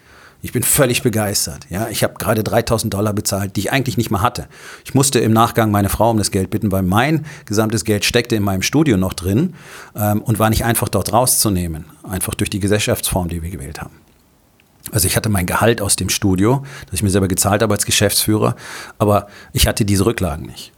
Ich 0.45 0.51
bin 0.51 0.61
völlig 0.61 1.01
begeistert. 1.01 1.65
Ja, 1.71 1.87
ich 1.89 2.03
habe 2.03 2.13
gerade 2.19 2.43
3000 2.43 2.93
Dollar 2.93 3.13
bezahlt, 3.13 3.55
die 3.55 3.61
ich 3.61 3.71
eigentlich 3.71 3.97
nicht 3.97 4.11
mehr 4.11 4.21
hatte. 4.21 4.47
Ich 4.85 4.93
musste 4.93 5.17
im 5.17 5.33
Nachgang 5.33 5.71
meine 5.71 5.89
Frau 5.89 6.11
um 6.11 6.19
das 6.19 6.29
Geld 6.29 6.51
bitten, 6.51 6.71
weil 6.71 6.83
mein 6.83 7.25
gesamtes 7.45 7.83
Geld 7.83 8.05
steckte 8.05 8.35
in 8.35 8.43
meinem 8.43 8.61
Studio 8.61 8.95
noch 8.95 9.13
drin 9.13 9.55
ähm, 9.95 10.21
und 10.21 10.37
war 10.37 10.51
nicht 10.51 10.63
einfach 10.63 10.87
dort 10.87 11.11
rauszunehmen. 11.11 11.85
Einfach 12.03 12.35
durch 12.35 12.51
die 12.51 12.59
Gesellschaftsform, 12.59 13.27
die 13.27 13.41
wir 13.41 13.49
gewählt 13.49 13.81
haben. 13.81 13.95
Also 14.91 15.07
ich 15.07 15.15
hatte 15.15 15.29
mein 15.29 15.47
Gehalt 15.47 15.81
aus 15.81 15.95
dem 15.95 16.09
Studio, 16.09 16.63
das 16.85 16.93
ich 16.93 17.01
mir 17.03 17.09
selber 17.09 17.27
gezahlt 17.27 17.63
habe 17.63 17.73
als 17.73 17.87
Geschäftsführer, 17.87 18.55
aber 18.99 19.25
ich 19.51 19.65
hatte 19.65 19.83
diese 19.83 20.05
Rücklagen 20.05 20.45
nicht. 20.45 20.73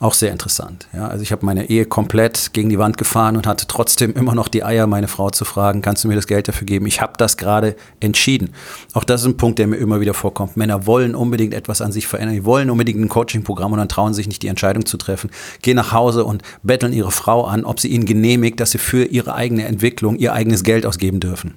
Auch 0.00 0.14
sehr 0.14 0.32
interessant. 0.32 0.88
Ja, 0.94 1.08
also 1.08 1.22
ich 1.22 1.30
habe 1.30 1.44
meine 1.44 1.68
Ehe 1.68 1.84
komplett 1.84 2.54
gegen 2.54 2.70
die 2.70 2.78
Wand 2.78 2.96
gefahren 2.96 3.36
und 3.36 3.46
hatte 3.46 3.66
trotzdem 3.66 4.14
immer 4.14 4.34
noch 4.34 4.48
die 4.48 4.64
Eier, 4.64 4.86
meine 4.86 5.08
Frau 5.08 5.28
zu 5.28 5.44
fragen, 5.44 5.82
kannst 5.82 6.02
du 6.02 6.08
mir 6.08 6.14
das 6.14 6.26
Geld 6.26 6.48
dafür 6.48 6.64
geben? 6.64 6.86
Ich 6.86 7.02
habe 7.02 7.12
das 7.18 7.36
gerade 7.36 7.76
entschieden. 8.00 8.54
Auch 8.94 9.04
das 9.04 9.20
ist 9.20 9.26
ein 9.26 9.36
Punkt, 9.36 9.58
der 9.58 9.66
mir 9.66 9.76
immer 9.76 10.00
wieder 10.00 10.14
vorkommt. 10.14 10.56
Männer 10.56 10.86
wollen 10.86 11.14
unbedingt 11.14 11.52
etwas 11.52 11.82
an 11.82 11.92
sich 11.92 12.06
verändern. 12.06 12.34
Die 12.34 12.46
wollen 12.46 12.70
unbedingt 12.70 12.98
ein 12.98 13.10
Coaching-Programm 13.10 13.72
und 13.72 13.78
dann 13.78 13.90
trauen 13.90 14.14
sich 14.14 14.26
nicht, 14.26 14.42
die 14.42 14.48
Entscheidung 14.48 14.86
zu 14.86 14.96
treffen. 14.96 15.28
Gehen 15.60 15.76
nach 15.76 15.92
Hause 15.92 16.24
und 16.24 16.40
betteln 16.62 16.94
ihre 16.94 17.10
Frau 17.10 17.44
an, 17.44 17.66
ob 17.66 17.78
sie 17.78 17.88
ihnen 17.88 18.06
genehmigt, 18.06 18.58
dass 18.58 18.70
sie 18.70 18.78
für 18.78 19.04
ihre 19.04 19.34
eigene 19.34 19.66
Entwicklung 19.66 20.16
ihr 20.16 20.32
eigenes 20.32 20.62
Geld 20.62 20.86
ausgeben 20.86 21.20
dürfen. 21.20 21.56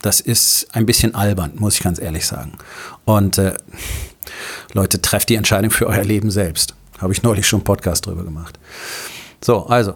Das 0.00 0.20
ist 0.20 0.68
ein 0.74 0.86
bisschen 0.86 1.16
albern, 1.16 1.54
muss 1.56 1.74
ich 1.74 1.82
ganz 1.82 2.00
ehrlich 2.00 2.24
sagen. 2.24 2.52
Und 3.04 3.38
äh, 3.38 3.54
Leute, 4.74 5.02
trefft 5.02 5.28
die 5.28 5.34
Entscheidung 5.34 5.72
für 5.72 5.88
euer 5.88 6.04
Leben 6.04 6.30
selbst. 6.30 6.76
Habe 7.02 7.12
ich 7.12 7.22
neulich 7.22 7.46
schon 7.46 7.58
einen 7.58 7.64
Podcast 7.64 8.06
drüber 8.06 8.24
gemacht. 8.24 8.58
So, 9.40 9.66
also 9.66 9.94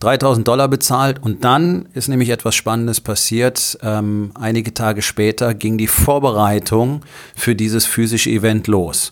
3000 0.00 0.46
Dollar 0.46 0.68
bezahlt 0.68 1.22
und 1.22 1.44
dann 1.44 1.86
ist 1.94 2.08
nämlich 2.08 2.30
etwas 2.30 2.54
Spannendes 2.54 3.00
passiert. 3.00 3.78
Ähm, 3.82 4.32
einige 4.34 4.74
Tage 4.74 5.00
später 5.00 5.54
ging 5.54 5.78
die 5.78 5.86
Vorbereitung 5.86 7.02
für 7.36 7.54
dieses 7.54 7.86
physische 7.86 8.28
Event 8.28 8.66
los. 8.66 9.10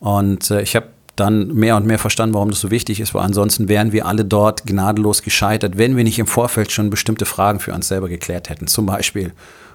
Und 0.00 0.50
äh, 0.50 0.62
ich 0.62 0.74
habe 0.74 0.88
dann 1.16 1.54
mehr 1.54 1.76
und 1.76 1.86
mehr 1.86 1.98
verstanden, 1.98 2.34
warum 2.34 2.50
das 2.50 2.60
so 2.60 2.70
wichtig 2.70 2.98
ist, 3.00 3.14
weil 3.14 3.22
ansonsten 3.22 3.68
wären 3.68 3.92
wir 3.92 4.06
alle 4.06 4.24
dort 4.24 4.66
gnadenlos 4.66 5.22
gescheitert, 5.22 5.78
wenn 5.78 5.96
wir 5.96 6.04
nicht 6.04 6.18
im 6.18 6.26
Vorfeld 6.26 6.72
schon 6.72 6.90
bestimmte 6.90 7.24
Fragen 7.24 7.60
für 7.60 7.72
uns 7.72 7.88
selber 7.88 8.08
geklärt 8.08 8.50
hätten. 8.50 8.66
Zum 8.66 8.86
Beispiel, 8.86 9.32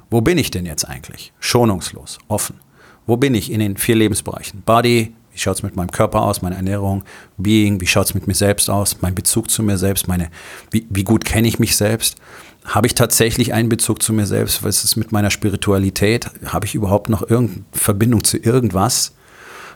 wo 0.09 0.21
bin 0.21 0.37
ich 0.37 0.51
denn 0.51 0.65
jetzt 0.65 0.85
eigentlich? 0.85 1.31
Schonungslos, 1.39 2.17
offen. 2.27 2.59
Wo 3.05 3.15
bin 3.15 3.35
ich 3.35 3.51
in 3.51 3.59
den 3.59 3.77
vier 3.77 3.95
Lebensbereichen? 3.95 4.63
Body, 4.65 5.13
wie 5.37 5.41
schaut 5.41 5.57
es 5.57 5.63
mit 5.63 5.75
meinem 5.75 5.91
Körper 5.91 6.23
aus, 6.23 6.41
meine 6.41 6.55
Ernährung, 6.55 7.03
Being, 7.37 7.79
wie 7.79 7.85
schaut 7.85 8.07
es 8.07 8.15
mit 8.15 8.25
mir 8.25 8.33
selbst 8.33 8.71
aus, 8.71 9.01
mein 9.01 9.13
Bezug 9.13 9.51
zu 9.51 9.61
mir 9.61 9.77
selbst, 9.77 10.07
meine, 10.07 10.31
wie, 10.71 10.87
wie 10.89 11.03
gut 11.03 11.25
kenne 11.25 11.47
ich 11.47 11.59
mich 11.59 11.77
selbst? 11.77 12.17
Habe 12.65 12.87
ich 12.87 12.95
tatsächlich 12.95 13.53
einen 13.53 13.69
Bezug 13.69 14.01
zu 14.01 14.13
mir 14.13 14.25
selbst? 14.25 14.63
Was 14.63 14.83
ist 14.83 14.95
mit 14.95 15.11
meiner 15.11 15.29
Spiritualität? 15.29 16.31
Habe 16.47 16.65
ich 16.65 16.73
überhaupt 16.73 17.09
noch 17.09 17.21
irgendeine 17.21 17.65
Verbindung 17.71 18.23
zu 18.23 18.37
irgendwas? 18.37 19.13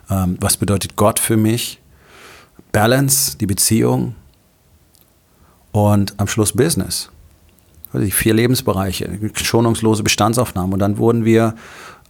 Ähm, 0.10 0.38
was 0.42 0.58
bedeutet 0.58 0.96
Gott 0.96 1.20
für 1.20 1.38
mich? 1.38 1.80
Balance, 2.72 3.38
die 3.38 3.46
Beziehung 3.46 4.16
und 5.72 6.20
am 6.20 6.26
Schluss 6.26 6.54
Business. 6.54 7.12
Die 7.94 8.10
vier 8.10 8.34
Lebensbereiche, 8.34 9.32
schonungslose 9.36 10.02
Bestandsaufnahmen. 10.02 10.74
Und 10.74 10.80
dann 10.80 10.98
wurden 10.98 11.24
wir 11.24 11.54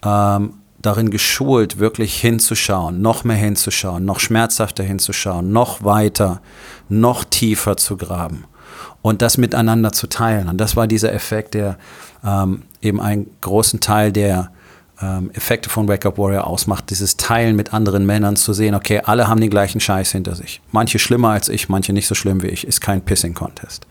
ähm, 0.05 0.53
darin 0.81 1.09
geschult, 1.09 1.79
wirklich 1.79 2.19
hinzuschauen, 2.19 3.01
noch 3.01 3.23
mehr 3.23 3.37
hinzuschauen, 3.37 4.05
noch 4.05 4.19
schmerzhafter 4.19 4.83
hinzuschauen, 4.83 5.51
noch 5.51 5.83
weiter, 5.83 6.41
noch 6.89 7.23
tiefer 7.23 7.77
zu 7.77 7.97
graben 7.97 8.45
und 9.01 9.21
das 9.21 9.37
miteinander 9.37 9.91
zu 9.91 10.07
teilen. 10.07 10.49
Und 10.49 10.57
das 10.57 10.75
war 10.75 10.87
dieser 10.87 11.13
Effekt, 11.13 11.53
der 11.53 11.77
ähm, 12.23 12.63
eben 12.81 13.01
einen 13.01 13.27
großen 13.41 13.79
Teil 13.79 14.11
der 14.11 14.51
ähm, 15.01 15.31
Effekte 15.33 15.69
von 15.69 15.87
Wake 15.87 16.05
Up 16.05 16.17
Warrior 16.17 16.45
ausmacht, 16.45 16.89
dieses 16.89 17.17
Teilen 17.17 17.55
mit 17.55 17.73
anderen 17.73 18.05
Männern 18.05 18.35
zu 18.35 18.53
sehen, 18.53 18.75
okay, 18.75 19.01
alle 19.03 19.27
haben 19.27 19.41
den 19.41 19.49
gleichen 19.49 19.79
Scheiß 19.79 20.11
hinter 20.11 20.35
sich. 20.35 20.61
Manche 20.71 20.99
schlimmer 20.99 21.29
als 21.29 21.49
ich, 21.49 21.69
manche 21.69 21.93
nicht 21.93 22.07
so 22.07 22.15
schlimm 22.15 22.43
wie 22.43 22.47
ich, 22.47 22.67
ist 22.67 22.81
kein 22.81 23.01
Pissing-Contest. 23.01 23.87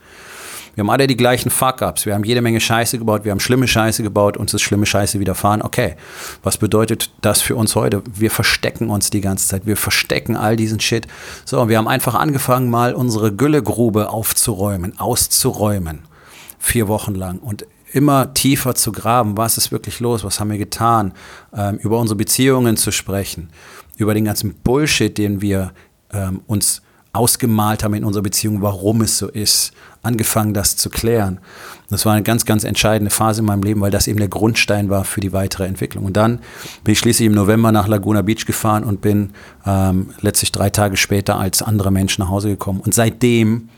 Wir 0.81 0.85
haben 0.85 0.93
alle 0.93 1.05
die 1.05 1.15
gleichen 1.15 1.51
Fuck-Ups. 1.51 2.07
Wir 2.07 2.15
haben 2.15 2.23
jede 2.23 2.41
Menge 2.41 2.59
Scheiße 2.59 2.97
gebaut. 2.97 3.23
Wir 3.23 3.31
haben 3.31 3.39
schlimme 3.39 3.67
Scheiße 3.67 4.01
gebaut. 4.01 4.35
Uns 4.35 4.51
ist 4.55 4.63
schlimme 4.63 4.87
Scheiße 4.87 5.19
widerfahren. 5.19 5.61
Okay, 5.61 5.93
was 6.41 6.57
bedeutet 6.57 7.11
das 7.21 7.39
für 7.39 7.55
uns 7.55 7.75
heute? 7.75 8.01
Wir 8.11 8.31
verstecken 8.31 8.89
uns 8.89 9.11
die 9.11 9.21
ganze 9.21 9.47
Zeit. 9.47 9.67
Wir 9.67 9.77
verstecken 9.77 10.35
all 10.35 10.55
diesen 10.55 10.79
Shit. 10.79 11.05
So, 11.45 11.69
wir 11.69 11.77
haben 11.77 11.87
einfach 11.87 12.15
angefangen, 12.15 12.71
mal 12.71 12.95
unsere 12.95 13.31
Güllegrube 13.31 14.09
aufzuräumen, 14.09 14.97
auszuräumen. 14.97 15.99
Vier 16.57 16.87
Wochen 16.87 17.13
lang. 17.13 17.37
Und 17.37 17.67
immer 17.93 18.33
tiefer 18.33 18.73
zu 18.73 18.91
graben, 18.91 19.37
was 19.37 19.59
ist 19.59 19.71
wirklich 19.71 19.99
los, 19.99 20.23
was 20.23 20.39
haben 20.39 20.49
wir 20.49 20.57
getan, 20.57 21.13
ähm, 21.55 21.77
über 21.77 21.99
unsere 21.99 22.17
Beziehungen 22.17 22.75
zu 22.75 22.89
sprechen, 22.91 23.51
über 23.97 24.15
den 24.15 24.25
ganzen 24.25 24.55
Bullshit, 24.55 25.15
den 25.15 25.43
wir 25.43 25.73
ähm, 26.11 26.41
uns 26.47 26.81
ausgemalt 27.13 27.83
haben 27.83 27.93
in 27.93 28.05
unserer 28.05 28.23
Beziehung, 28.23 28.61
warum 28.61 29.01
es 29.01 29.17
so 29.17 29.27
ist, 29.27 29.73
angefangen, 30.01 30.53
das 30.53 30.77
zu 30.77 30.89
klären. 30.89 31.39
Das 31.89 32.05
war 32.05 32.13
eine 32.13 32.23
ganz, 32.23 32.45
ganz 32.45 32.63
entscheidende 32.63 33.11
Phase 33.11 33.41
in 33.41 33.45
meinem 33.45 33.63
Leben, 33.63 33.81
weil 33.81 33.91
das 33.91 34.07
eben 34.07 34.17
der 34.17 34.29
Grundstein 34.29 34.89
war 34.89 35.03
für 35.03 35.19
die 35.19 35.33
weitere 35.33 35.65
Entwicklung. 35.65 36.05
Und 36.05 36.15
dann 36.15 36.39
bin 36.83 36.93
ich 36.93 36.99
schließlich 36.99 37.27
im 37.27 37.33
November 37.33 37.71
nach 37.71 37.87
Laguna 37.87 38.21
Beach 38.21 38.45
gefahren 38.45 38.83
und 38.83 39.01
bin 39.01 39.31
ähm, 39.65 40.11
letztlich 40.21 40.51
drei 40.51 40.69
Tage 40.69 40.95
später 40.95 41.37
als 41.37 41.61
anderer 41.61 41.91
Mensch 41.91 42.17
nach 42.17 42.29
Hause 42.29 42.49
gekommen. 42.49 42.79
Und 42.79 42.93
seitdem 42.93 43.69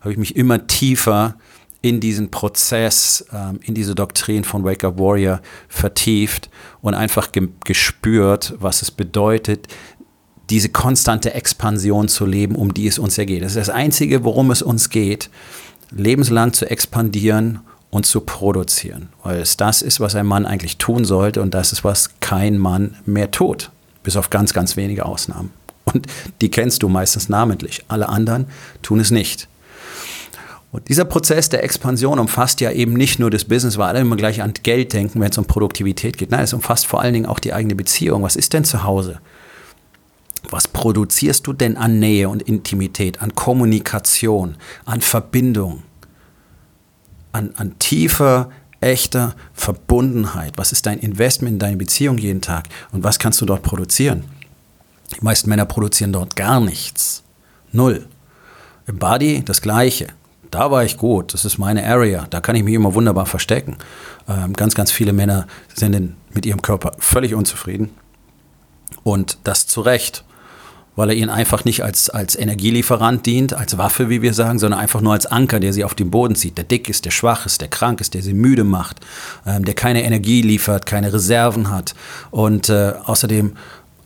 habe 0.00 0.12
ich 0.12 0.18
mich 0.18 0.34
immer 0.36 0.66
tiefer 0.66 1.36
in 1.82 2.00
diesen 2.00 2.30
Prozess, 2.30 3.26
ähm, 3.32 3.60
in 3.62 3.74
diese 3.74 3.94
Doktrin 3.94 4.44
von 4.44 4.64
Wake 4.64 4.84
Up 4.84 4.98
Warrior 4.98 5.40
vertieft 5.68 6.50
und 6.82 6.94
einfach 6.94 7.32
ge 7.32 7.48
gespürt, 7.64 8.54
was 8.58 8.82
es 8.82 8.90
bedeutet, 8.90 9.68
diese 10.50 10.68
konstante 10.68 11.34
Expansion 11.34 12.08
zu 12.08 12.26
leben, 12.26 12.56
um 12.56 12.74
die 12.74 12.86
es 12.86 12.98
uns 12.98 13.16
ja 13.16 13.24
geht. 13.24 13.42
Das 13.42 13.52
ist 13.52 13.68
das 13.68 13.70
Einzige, 13.70 14.24
worum 14.24 14.50
es 14.50 14.62
uns 14.62 14.90
geht, 14.90 15.30
lebenslang 15.90 16.52
zu 16.52 16.68
expandieren 16.70 17.60
und 17.90 18.06
zu 18.06 18.20
produzieren. 18.20 19.08
Weil 19.22 19.40
es 19.40 19.56
das 19.56 19.82
ist, 19.82 20.00
was 20.00 20.14
ein 20.14 20.26
Mann 20.26 20.46
eigentlich 20.46 20.78
tun 20.78 21.04
sollte 21.04 21.40
und 21.42 21.54
das 21.54 21.72
ist, 21.72 21.84
was 21.84 22.10
kein 22.20 22.58
Mann 22.58 22.96
mehr 23.06 23.30
tut. 23.30 23.70
Bis 24.02 24.16
auf 24.16 24.30
ganz, 24.30 24.52
ganz 24.52 24.76
wenige 24.76 25.06
Ausnahmen. 25.06 25.52
Und 25.84 26.06
die 26.40 26.50
kennst 26.50 26.82
du 26.82 26.88
meistens 26.88 27.28
namentlich. 27.28 27.84
Alle 27.88 28.08
anderen 28.08 28.46
tun 28.82 29.00
es 29.00 29.10
nicht. 29.10 29.48
Und 30.72 30.88
dieser 30.88 31.04
Prozess 31.04 31.48
der 31.48 31.64
Expansion 31.64 32.20
umfasst 32.20 32.60
ja 32.60 32.70
eben 32.70 32.94
nicht 32.94 33.18
nur 33.18 33.30
das 33.30 33.44
Business, 33.44 33.76
weil 33.76 33.88
alle 33.88 34.00
immer 34.00 34.16
gleich 34.16 34.40
an 34.40 34.54
Geld 34.62 34.92
denken, 34.92 35.20
wenn 35.20 35.30
es 35.30 35.38
um 35.38 35.44
Produktivität 35.44 36.16
geht. 36.16 36.30
Nein, 36.30 36.44
es 36.44 36.52
umfasst 36.52 36.86
vor 36.86 37.00
allen 37.00 37.12
Dingen 37.12 37.26
auch 37.26 37.40
die 37.40 37.52
eigene 37.52 37.74
Beziehung. 37.74 38.22
Was 38.22 38.36
ist 38.36 38.52
denn 38.52 38.64
zu 38.64 38.84
Hause? 38.84 39.20
Was 40.48 40.68
produzierst 40.68 41.46
du 41.46 41.52
denn 41.52 41.76
an 41.76 41.98
Nähe 41.98 42.28
und 42.28 42.42
Intimität, 42.42 43.20
an 43.20 43.34
Kommunikation, 43.34 44.56
an 44.84 45.00
Verbindung, 45.00 45.82
an, 47.32 47.52
an 47.56 47.78
tiefer, 47.78 48.50
echter 48.80 49.34
Verbundenheit? 49.52 50.54
Was 50.56 50.72
ist 50.72 50.86
dein 50.86 50.98
Investment 50.98 51.54
in 51.54 51.58
deine 51.58 51.76
Beziehung 51.76 52.18
jeden 52.18 52.40
Tag? 52.40 52.68
Und 52.92 53.04
was 53.04 53.18
kannst 53.18 53.40
du 53.40 53.46
dort 53.46 53.62
produzieren? 53.62 54.24
Die 55.14 55.24
meisten 55.24 55.50
Männer 55.50 55.66
produzieren 55.66 56.12
dort 56.12 56.36
gar 56.36 56.60
nichts. 56.60 57.22
Null. 57.72 58.06
Im 58.86 58.98
Body 58.98 59.42
das 59.44 59.60
Gleiche 59.60 60.08
da 60.50 60.70
war 60.70 60.84
ich 60.84 60.96
gut, 60.96 61.32
das 61.32 61.44
ist 61.44 61.58
meine 61.58 61.86
Area, 61.86 62.26
da 62.28 62.40
kann 62.40 62.56
ich 62.56 62.64
mich 62.64 62.74
immer 62.74 62.94
wunderbar 62.94 63.26
verstecken. 63.26 63.76
Ähm, 64.28 64.52
ganz, 64.54 64.74
ganz 64.74 64.90
viele 64.90 65.12
Männer 65.12 65.46
sind 65.74 65.94
in, 65.94 66.16
mit 66.34 66.44
ihrem 66.44 66.62
Körper 66.62 66.92
völlig 66.98 67.34
unzufrieden 67.34 67.90
und 69.02 69.38
das 69.44 69.66
zu 69.66 69.80
Recht, 69.80 70.24
weil 70.96 71.10
er 71.10 71.16
ihnen 71.16 71.30
einfach 71.30 71.64
nicht 71.64 71.82
als, 71.82 72.10
als 72.10 72.36
Energielieferant 72.36 73.24
dient, 73.24 73.54
als 73.54 73.78
Waffe, 73.78 74.08
wie 74.08 74.22
wir 74.22 74.34
sagen, 74.34 74.58
sondern 74.58 74.80
einfach 74.80 75.00
nur 75.00 75.12
als 75.12 75.26
Anker, 75.26 75.60
der 75.60 75.72
sie 75.72 75.84
auf 75.84 75.94
den 75.94 76.10
Boden 76.10 76.34
zieht, 76.34 76.58
der 76.58 76.64
dick 76.64 76.88
ist, 76.88 77.04
der 77.04 77.10
schwach 77.10 77.46
ist, 77.46 77.60
der 77.60 77.68
krank 77.68 78.00
ist, 78.00 78.14
der 78.14 78.22
sie 78.22 78.34
müde 78.34 78.64
macht, 78.64 79.00
ähm, 79.46 79.64
der 79.64 79.74
keine 79.74 80.02
Energie 80.02 80.42
liefert, 80.42 80.86
keine 80.86 81.12
Reserven 81.12 81.70
hat 81.70 81.94
und 82.30 82.68
äh, 82.68 82.94
außerdem 83.04 83.56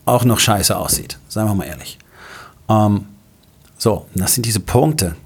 auch 0.05 0.25
noch 0.25 0.39
scheiße 0.39 0.77
aussieht, 0.77 1.19
seien 1.29 1.47
wir 1.47 1.55
mal 1.55 1.65
ehrlich. 1.65 1.99
Ähm, 2.69 3.07
so, 3.79 4.07
das 4.15 4.35
sind 4.35 4.47
diese 4.47 4.61
Punkte, 4.61 5.17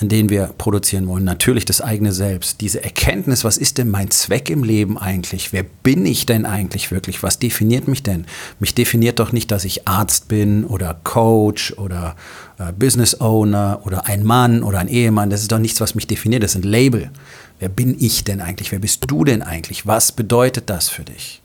an 0.00 0.08
denen 0.08 0.30
wir 0.30 0.46
produzieren 0.56 1.06
wollen. 1.06 1.24
Natürlich 1.24 1.66
das 1.66 1.82
eigene 1.82 2.12
Selbst. 2.12 2.60
Diese 2.62 2.82
Erkenntnis, 2.82 3.44
was 3.44 3.58
ist 3.58 3.76
denn 3.76 3.90
mein 3.90 4.10
Zweck 4.10 4.48
im 4.48 4.64
Leben 4.64 4.96
eigentlich? 4.96 5.52
Wer 5.52 5.62
bin 5.62 6.06
ich 6.06 6.24
denn 6.24 6.46
eigentlich 6.46 6.90
wirklich? 6.90 7.22
Was 7.22 7.38
definiert 7.38 7.86
mich 7.86 8.02
denn? 8.02 8.24
Mich 8.60 8.74
definiert 8.74 9.18
doch 9.18 9.32
nicht, 9.32 9.50
dass 9.50 9.64
ich 9.64 9.86
Arzt 9.86 10.28
bin 10.28 10.64
oder 10.64 10.98
Coach 11.04 11.74
oder 11.76 12.16
äh, 12.58 12.72
Business 12.72 13.20
Owner 13.20 13.82
oder 13.84 14.06
ein 14.06 14.24
Mann 14.24 14.62
oder 14.62 14.78
ein 14.78 14.88
Ehemann. 14.88 15.28
Das 15.28 15.42
ist 15.42 15.52
doch 15.52 15.58
nichts, 15.58 15.80
was 15.80 15.94
mich 15.94 16.06
definiert. 16.06 16.42
Das 16.42 16.52
sind 16.52 16.64
Label. 16.64 17.10
Wer 17.58 17.68
bin 17.68 17.94
ich 17.98 18.24
denn 18.24 18.40
eigentlich? 18.40 18.72
Wer 18.72 18.78
bist 18.78 19.04
du 19.06 19.24
denn 19.24 19.42
eigentlich? 19.42 19.86
Was 19.86 20.12
bedeutet 20.12 20.70
das 20.70 20.88
für 20.88 21.04
dich? 21.04 21.39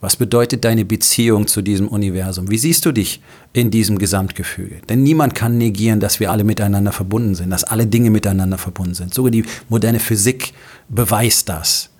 Was 0.00 0.16
bedeutet 0.16 0.64
deine 0.64 0.86
Beziehung 0.86 1.46
zu 1.46 1.60
diesem 1.60 1.86
Universum? 1.86 2.50
Wie 2.50 2.56
siehst 2.56 2.86
du 2.86 2.92
dich 2.92 3.20
in 3.52 3.70
diesem 3.70 3.98
Gesamtgefüge? 3.98 4.76
Denn 4.88 5.02
niemand 5.02 5.34
kann 5.34 5.58
negieren, 5.58 6.00
dass 6.00 6.20
wir 6.20 6.30
alle 6.30 6.42
miteinander 6.42 6.92
verbunden 6.92 7.34
sind, 7.34 7.50
dass 7.50 7.64
alle 7.64 7.86
Dinge 7.86 8.10
miteinander 8.10 8.56
verbunden 8.56 8.94
sind. 8.94 9.12
Sogar 9.12 9.30
die 9.30 9.44
moderne 9.68 10.00
Physik 10.00 10.54
beweist 10.88 11.50
das. 11.50 11.90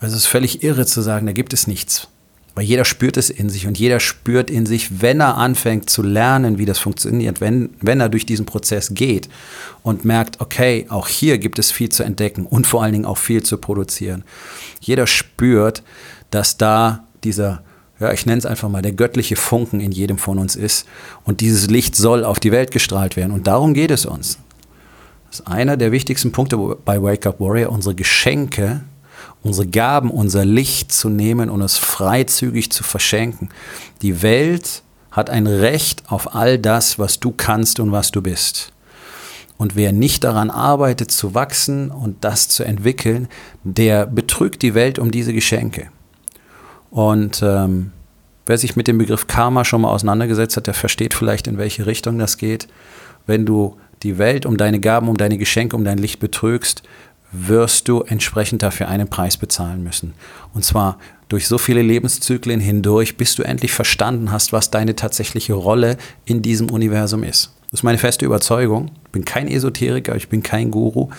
Also 0.00 0.16
es 0.16 0.22
ist 0.22 0.28
völlig 0.28 0.64
irre 0.64 0.86
zu 0.86 1.00
sagen, 1.02 1.26
da 1.26 1.32
gibt 1.32 1.52
es 1.52 1.68
nichts. 1.68 2.08
Weil 2.56 2.64
jeder 2.64 2.86
spürt 2.86 3.18
es 3.18 3.28
in 3.30 3.50
sich 3.50 3.66
und 3.66 3.78
jeder 3.78 4.00
spürt 4.00 4.50
in 4.50 4.64
sich, 4.66 5.02
wenn 5.02 5.20
er 5.20 5.36
anfängt 5.36 5.90
zu 5.90 6.02
lernen, 6.02 6.56
wie 6.58 6.64
das 6.64 6.78
funktioniert, 6.78 7.40
wenn, 7.42 7.68
wenn 7.80 8.00
er 8.00 8.08
durch 8.08 8.24
diesen 8.24 8.46
Prozess 8.46 8.94
geht 8.94 9.28
und 9.82 10.06
merkt, 10.06 10.40
okay, 10.40 10.86
auch 10.88 11.06
hier 11.06 11.36
gibt 11.36 11.58
es 11.58 11.70
viel 11.70 11.90
zu 11.90 12.02
entdecken 12.02 12.46
und 12.46 12.66
vor 12.66 12.82
allen 12.82 12.94
Dingen 12.94 13.04
auch 13.04 13.18
viel 13.18 13.42
zu 13.42 13.58
produzieren. 13.58 14.24
Jeder 14.80 15.06
spürt, 15.06 15.82
dass 16.30 16.56
da 16.56 17.05
dieser, 17.26 17.62
ja, 18.00 18.12
ich 18.12 18.24
nenne 18.26 18.38
es 18.38 18.46
einfach 18.46 18.68
mal, 18.68 18.82
der 18.82 18.92
göttliche 18.92 19.36
Funken 19.36 19.80
in 19.80 19.92
jedem 19.92 20.18
von 20.18 20.38
uns 20.38 20.56
ist. 20.56 20.86
Und 21.24 21.40
dieses 21.40 21.68
Licht 21.68 21.96
soll 21.96 22.24
auf 22.24 22.40
die 22.40 22.52
Welt 22.52 22.70
gestrahlt 22.70 23.16
werden. 23.16 23.32
Und 23.32 23.46
darum 23.46 23.74
geht 23.74 23.90
es 23.90 24.06
uns. 24.06 24.38
Das 25.30 25.40
ist 25.40 25.48
einer 25.48 25.76
der 25.76 25.92
wichtigsten 25.92 26.32
Punkte 26.32 26.56
bei 26.56 27.02
Wake 27.02 27.26
Up 27.26 27.40
Warrior, 27.40 27.70
unsere 27.70 27.94
Geschenke, 27.94 28.82
unsere 29.42 29.66
Gaben, 29.66 30.10
unser 30.10 30.44
Licht 30.44 30.92
zu 30.92 31.08
nehmen 31.08 31.50
und 31.50 31.62
es 31.62 31.76
freizügig 31.76 32.70
zu 32.70 32.84
verschenken. 32.84 33.48
Die 34.02 34.22
Welt 34.22 34.82
hat 35.10 35.30
ein 35.30 35.46
Recht 35.46 36.04
auf 36.08 36.34
all 36.34 36.58
das, 36.58 36.98
was 36.98 37.18
du 37.20 37.32
kannst 37.32 37.80
und 37.80 37.90
was 37.90 38.10
du 38.10 38.22
bist. 38.22 38.72
Und 39.58 39.74
wer 39.74 39.92
nicht 39.92 40.24
daran 40.24 40.50
arbeitet 40.50 41.10
zu 41.10 41.34
wachsen 41.34 41.90
und 41.90 42.22
das 42.24 42.48
zu 42.48 42.64
entwickeln, 42.64 43.28
der 43.64 44.06
betrügt 44.06 44.60
die 44.62 44.74
Welt 44.74 44.98
um 44.98 45.10
diese 45.10 45.32
Geschenke. 45.32 45.88
Und 46.96 47.42
ähm, 47.42 47.92
wer 48.46 48.56
sich 48.56 48.74
mit 48.74 48.88
dem 48.88 48.96
Begriff 48.96 49.26
Karma 49.26 49.66
schon 49.66 49.82
mal 49.82 49.90
auseinandergesetzt 49.90 50.56
hat, 50.56 50.66
der 50.66 50.72
versteht 50.72 51.12
vielleicht, 51.12 51.46
in 51.46 51.58
welche 51.58 51.84
Richtung 51.84 52.18
das 52.18 52.38
geht. 52.38 52.68
Wenn 53.26 53.44
du 53.44 53.76
die 54.02 54.16
Welt 54.16 54.46
um 54.46 54.56
deine 54.56 54.80
Gaben, 54.80 55.08
um 55.08 55.18
deine 55.18 55.36
Geschenke, 55.36 55.76
um 55.76 55.84
dein 55.84 55.98
Licht 55.98 56.20
betrügst, 56.20 56.84
wirst 57.32 57.88
du 57.88 58.00
entsprechend 58.00 58.62
dafür 58.62 58.88
einen 58.88 59.08
Preis 59.08 59.36
bezahlen 59.36 59.84
müssen. 59.84 60.14
Und 60.54 60.64
zwar 60.64 60.98
durch 61.28 61.48
so 61.48 61.58
viele 61.58 61.82
Lebenszyklen 61.82 62.60
hindurch, 62.60 63.18
bis 63.18 63.34
du 63.34 63.42
endlich 63.42 63.72
verstanden 63.72 64.32
hast, 64.32 64.54
was 64.54 64.70
deine 64.70 64.96
tatsächliche 64.96 65.52
Rolle 65.52 65.98
in 66.24 66.40
diesem 66.40 66.70
Universum 66.70 67.24
ist. 67.24 67.52
Das 67.70 67.80
ist 67.80 67.84
meine 67.84 67.98
feste 67.98 68.24
Überzeugung. 68.24 68.90
Ich 69.04 69.12
bin 69.12 69.26
kein 69.26 69.48
Esoteriker, 69.48 70.16
ich 70.16 70.30
bin 70.30 70.42
kein 70.42 70.70
Guru, 70.70 71.10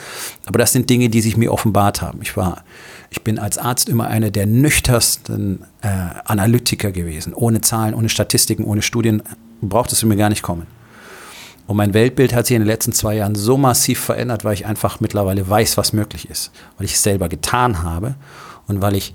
aber 0.48 0.58
das 0.58 0.74
sind 0.74 0.90
Dinge, 0.90 1.10
die 1.10 1.22
sich 1.22 1.38
mir 1.38 1.54
offenbart 1.54 2.02
haben. 2.02 2.18
Ich 2.24 2.36
war 2.36 2.64
ich 3.10 3.24
bin 3.24 3.40
als 3.40 3.58
Arzt 3.58 3.90
immer 3.90 4.08
einer 4.08 4.32
der 4.32 4.46
nüchternsten 4.46 5.64
äh, 5.82 5.88
Analytiker 6.26 6.92
gewesen. 6.92 7.34
Ohne 7.34 7.62
Zahlen, 7.62 7.94
ohne 7.94 8.10
Statistiken, 8.10 8.64
ohne 8.64 8.82
Studien 8.82 9.24
braucht 9.62 9.92
es 9.92 10.04
mir 10.04 10.18
gar 10.18 10.30
nicht 10.30 10.44
kommen. 10.44 10.68
Und 11.68 11.76
mein 11.76 11.94
Weltbild 11.94 12.34
hat 12.34 12.48
sich 12.48 12.56
in 12.56 12.62
den 12.62 12.68
letzten 12.68 12.94
zwei 12.94 13.16
Jahren 13.16 13.36
so 13.36 13.58
massiv 13.58 14.00
verändert, 14.00 14.46
weil 14.46 14.54
ich 14.54 14.66
einfach 14.66 15.00
mittlerweile 15.02 15.48
weiß, 15.48 15.78
was 15.78 15.92
möglich 15.92 16.30
ist. 16.30 16.52
Weil 16.78 16.86
ich 16.86 16.94
es 16.94 17.04
selber 17.04 17.28
getan 17.28 17.84
habe 17.84 18.16
und 18.68 18.82
weil 18.82 18.96
ich 18.96 19.14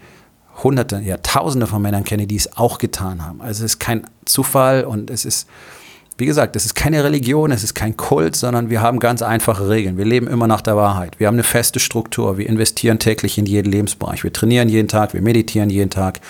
Hunderte, 0.63 1.01
ja 1.01 1.17
Tausende 1.17 1.67
von 1.67 1.81
Männern 1.81 2.05
kenne, 2.05 2.27
die 2.27 2.37
es 2.37 2.57
auch 2.57 2.79
getan 2.79 3.25
haben. 3.25 3.41
Also 3.41 3.65
es 3.65 3.73
ist 3.73 3.79
kein 3.79 4.07
Zufall 4.27 4.85
und 4.85 5.11
es 5.11 5.25
ist 5.25 5.49
wie 6.23 6.27
gesagt, 6.27 6.55
es 6.55 6.65
ist 6.65 6.77
keine 6.77 7.03
Religion, 7.03 7.51
es 7.51 7.65
ist 7.65 7.75
kein 7.75 7.97
Kult, 7.97 8.37
sondern 8.37 8.71
wir 8.71 8.81
haben 8.81 9.01
ganz 9.01 9.23
einfache 9.23 9.69
Regeln. 9.69 9.99
Wir 9.99 10.05
leben 10.05 10.29
immer 10.29 10.47
nach 10.47 10.61
der 10.61 10.77
Wahrheit. 10.77 11.19
Wir 11.19 11.27
haben 11.27 11.35
eine 11.35 11.43
feste 11.43 11.81
Struktur. 11.81 12.39
Wir 12.39 12.49
investieren 12.49 13.01
täglich 13.01 13.39
in 13.39 13.47
jeden 13.47 13.73
Lebensbereich. 13.73 14.23
Wir 14.23 14.33
trainieren 14.33 14.69
jeden 14.69 14.87
Tag, 14.87 15.15
wir 15.15 15.21
meditieren 15.21 15.69
jeden 15.69 15.91
Tag. 15.91 16.21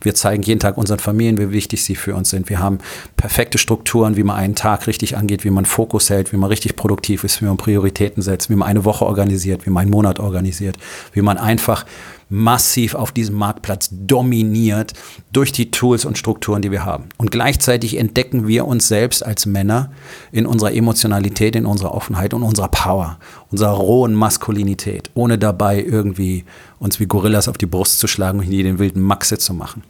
Wir 0.00 0.16
zeigen 0.16 0.42
jeden 0.42 0.58
Tag 0.58 0.76
unseren 0.76 0.98
Familien, 0.98 1.38
wie 1.38 1.52
wichtig 1.52 1.84
sie 1.84 1.94
für 1.94 2.16
uns 2.16 2.30
sind. 2.30 2.50
Wir 2.50 2.58
haben 2.58 2.80
perfekte 3.16 3.58
Strukturen, 3.58 4.16
wie 4.16 4.24
man 4.24 4.34
einen 4.34 4.56
Tag 4.56 4.88
richtig 4.88 5.16
angeht, 5.16 5.44
wie 5.44 5.50
man 5.50 5.64
Fokus 5.64 6.10
hält, 6.10 6.32
wie 6.32 6.38
man 6.38 6.48
richtig 6.48 6.74
produktiv 6.74 7.22
ist, 7.22 7.40
wie 7.40 7.44
man 7.44 7.56
Prioritäten 7.56 8.24
setzt, 8.24 8.50
wie 8.50 8.56
man 8.56 8.66
eine 8.66 8.84
Woche 8.84 9.06
organisiert, 9.06 9.64
wie 9.64 9.70
man 9.70 9.82
einen 9.82 9.92
Monat 9.92 10.18
organisiert, 10.18 10.76
wie 11.12 11.22
man 11.22 11.38
einfach 11.38 11.86
massiv 12.28 12.94
auf 12.94 13.12
diesem 13.12 13.36
Marktplatz 13.36 13.88
dominiert 13.92 14.92
durch 15.32 15.52
die 15.52 15.70
Tools 15.70 16.04
und 16.04 16.18
Strukturen, 16.18 16.62
die 16.62 16.70
wir 16.70 16.84
haben. 16.84 17.04
Und 17.18 17.30
gleichzeitig 17.30 17.96
entdecken 17.96 18.48
wir 18.48 18.66
uns 18.66 18.88
selbst 18.88 19.24
als 19.24 19.46
Männer 19.46 19.90
in 20.32 20.46
unserer 20.46 20.74
Emotionalität, 20.74 21.54
in 21.54 21.66
unserer 21.66 21.94
Offenheit 21.94 22.34
und 22.34 22.42
unserer 22.42 22.68
Power, 22.68 23.18
unserer 23.50 23.72
rohen 23.72 24.14
Maskulinität, 24.14 25.10
ohne 25.14 25.38
dabei 25.38 25.82
irgendwie 25.82 26.44
uns 26.78 26.98
wie 26.98 27.06
Gorillas 27.06 27.48
auf 27.48 27.58
die 27.58 27.66
Brust 27.66 27.98
zu 27.98 28.06
schlagen 28.06 28.40
und 28.40 28.44
hier 28.44 28.64
den 28.64 28.78
wilden 28.78 29.02
Maxe 29.02 29.38
zu 29.38 29.54
machen 29.54 29.82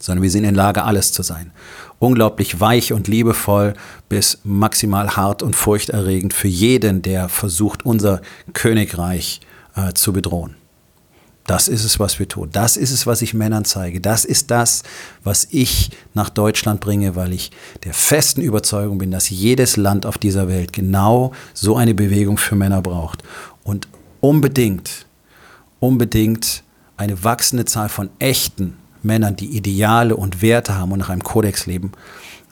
sondern 0.00 0.22
wir 0.22 0.30
sind 0.30 0.44
in 0.44 0.54
Lage, 0.54 0.84
alles 0.84 1.12
zu 1.12 1.22
sein. 1.22 1.50
Unglaublich 1.98 2.60
weich 2.60 2.92
und 2.92 3.08
liebevoll 3.08 3.72
bis 4.10 4.38
maximal 4.44 5.16
hart 5.16 5.42
und 5.42 5.56
furchterregend 5.56 6.34
für 6.34 6.48
jeden, 6.48 7.00
der 7.00 7.30
versucht, 7.30 7.86
unser 7.86 8.20
Königreich 8.52 9.40
äh, 9.74 9.94
zu 9.94 10.12
bedrohen. 10.12 10.56
Das 11.46 11.68
ist 11.68 11.84
es, 11.84 12.00
was 12.00 12.18
wir 12.18 12.26
tun. 12.26 12.48
Das 12.52 12.76
ist 12.76 12.90
es, 12.90 13.06
was 13.06 13.20
ich 13.20 13.34
Männern 13.34 13.66
zeige. 13.66 14.00
Das 14.00 14.24
ist 14.24 14.50
das, 14.50 14.82
was 15.22 15.46
ich 15.50 15.90
nach 16.14 16.30
Deutschland 16.30 16.80
bringe, 16.80 17.16
weil 17.16 17.34
ich 17.34 17.50
der 17.84 17.92
festen 17.92 18.40
Überzeugung 18.40 18.96
bin, 18.96 19.10
dass 19.10 19.28
jedes 19.28 19.76
Land 19.76 20.06
auf 20.06 20.16
dieser 20.16 20.48
Welt 20.48 20.72
genau 20.72 21.32
so 21.52 21.76
eine 21.76 21.94
Bewegung 21.94 22.38
für 22.38 22.56
Männer 22.56 22.80
braucht. 22.80 23.22
Und 23.62 23.88
unbedingt, 24.20 25.06
unbedingt 25.80 26.62
eine 26.96 27.22
wachsende 27.24 27.66
Zahl 27.66 27.90
von 27.90 28.08
echten 28.18 28.78
Männern, 29.02 29.36
die 29.36 29.54
Ideale 29.54 30.16
und 30.16 30.40
Werte 30.40 30.76
haben 30.78 30.92
und 30.92 31.00
nach 31.00 31.10
einem 31.10 31.24
Kodex 31.24 31.66
leben, 31.66 31.92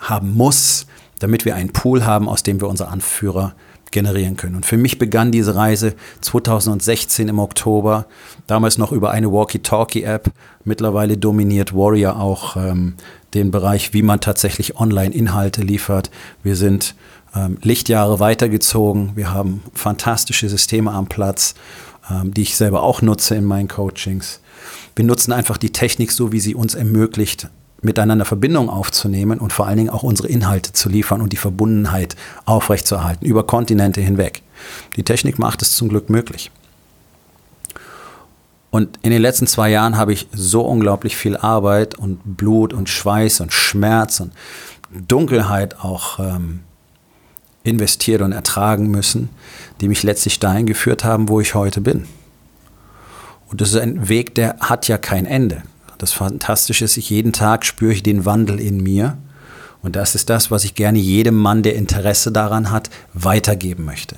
haben 0.00 0.35
muss, 0.35 0.87
damit 1.18 1.46
wir 1.46 1.55
einen 1.55 1.72
Pool 1.72 2.05
haben, 2.05 2.28
aus 2.28 2.42
dem 2.42 2.61
wir 2.61 2.68
unsere 2.68 2.90
Anführer 2.90 3.55
generieren 3.92 4.37
können. 4.37 4.57
Und 4.57 4.66
für 4.66 4.76
mich 4.76 4.98
begann 4.98 5.31
diese 5.31 5.55
Reise 5.55 5.94
2016 6.20 7.28
im 7.28 7.38
Oktober, 7.38 8.07
damals 8.46 8.78
noch 8.78 8.92
über 8.92 9.11
eine 9.11 9.31
Walkie-Talkie-App. 9.31 10.31
Mittlerweile 10.64 11.16
dominiert 11.16 11.74
Warrior 11.74 12.18
auch 12.18 12.57
ähm, 12.57 12.94
den 13.35 13.50
Bereich, 13.50 13.92
wie 13.92 14.02
man 14.02 14.20
tatsächlich 14.20 14.78
Online-Inhalte 14.78 15.62
liefert. 15.62 16.11
Wir 16.42 16.57
sind 16.57 16.94
ähm, 17.35 17.59
Lichtjahre 17.62 18.20
weitergezogen. 18.20 19.12
Wir 19.14 19.33
haben 19.33 19.62
fantastische 19.74 20.48
Systeme 20.48 20.90
am 20.90 21.07
Platz, 21.07 21.55
ähm, 22.11 22.35
die 22.35 22.42
ich 22.42 22.57
selber 22.57 22.83
auch 22.83 23.02
nutze 23.02 23.35
in 23.35 23.44
meinen 23.44 23.68
Coachings. 23.68 24.40
Wir 24.96 25.05
nutzen 25.05 25.33
einfach 25.33 25.57
die 25.57 25.70
Technik 25.70 26.12
so, 26.12 26.33
wie 26.33 26.40
sie 26.40 26.55
uns 26.55 26.74
ermöglicht, 26.74 27.48
miteinander 27.83 28.25
Verbindung 28.25 28.71
aufzunehmen 28.71 29.38
und 29.38 29.53
vor 29.53 29.66
allen 29.66 29.77
Dingen 29.77 29.90
auch 29.90 30.03
unsere 30.03 30.29
Inhalte 30.29 30.73
zu 30.73 30.88
liefern 30.88 31.21
und 31.21 31.33
die 31.33 31.37
Verbundenheit 31.37 32.16
aufrechtzuerhalten 32.45 33.27
über 33.27 33.45
Kontinente 33.45 34.01
hinweg. 34.01 34.42
Die 34.97 35.03
Technik 35.03 35.38
macht 35.38 35.62
es 35.62 35.77
zum 35.77 35.88
Glück 35.88 36.09
möglich. 36.09 36.51
Und 38.71 38.99
in 39.03 39.11
den 39.11 39.21
letzten 39.21 39.47
zwei 39.47 39.68
Jahren 39.68 39.99
habe 39.99 40.14
ich 40.14 40.29
so 40.33 40.62
unglaublich 40.62 41.16
viel 41.16 41.37
Arbeit 41.37 41.95
und 41.99 42.21
Blut 42.25 42.73
und 42.73 42.88
Schweiß 42.88 43.40
und 43.40 43.53
Schmerz 43.53 44.21
und 44.21 44.33
Dunkelheit 44.90 45.81
auch 45.81 46.18
ähm, 46.18 46.61
investiert 47.64 48.23
und 48.23 48.33
ertragen 48.33 48.88
müssen, 48.90 49.29
die 49.81 49.88
mich 49.88 50.03
letztlich 50.03 50.40
dahin 50.40 50.66
geführt 50.66 51.05
haben, 51.05 51.29
wo 51.29 51.40
ich 51.40 51.55
heute 51.55 51.81
bin. 51.81 52.07
Und 53.51 53.61
das 53.61 53.71
ist 53.71 53.77
ein 53.77 54.09
Weg, 54.09 54.35
der 54.35 54.57
hat 54.61 54.88
ja 54.88 54.97
kein 54.97 55.27
Ende. 55.27 55.62
Das 56.03 56.12
Fantastische 56.12 56.85
ist, 56.85 56.97
ich 56.97 57.11
jeden 57.11 57.33
Tag 57.33 57.65
spüre 57.65 57.93
ich 57.93 58.03
den 58.03 58.25
Wandel 58.25 58.59
in 58.59 58.83
mir. 58.83 59.19
Und 59.83 59.95
das 59.95 60.17
ist 60.17 60.31
das, 60.31 60.51
was 60.51 60.65
ich 60.65 60.75
gerne 60.75 60.99
jedem 60.99 61.37
Mann, 61.37 61.62
der 61.62 61.77
Interesse 61.77 62.33
daran 62.33 62.73
hat, 62.73 62.91
weitergeben 63.15 63.85
möchte. 63.85 64.17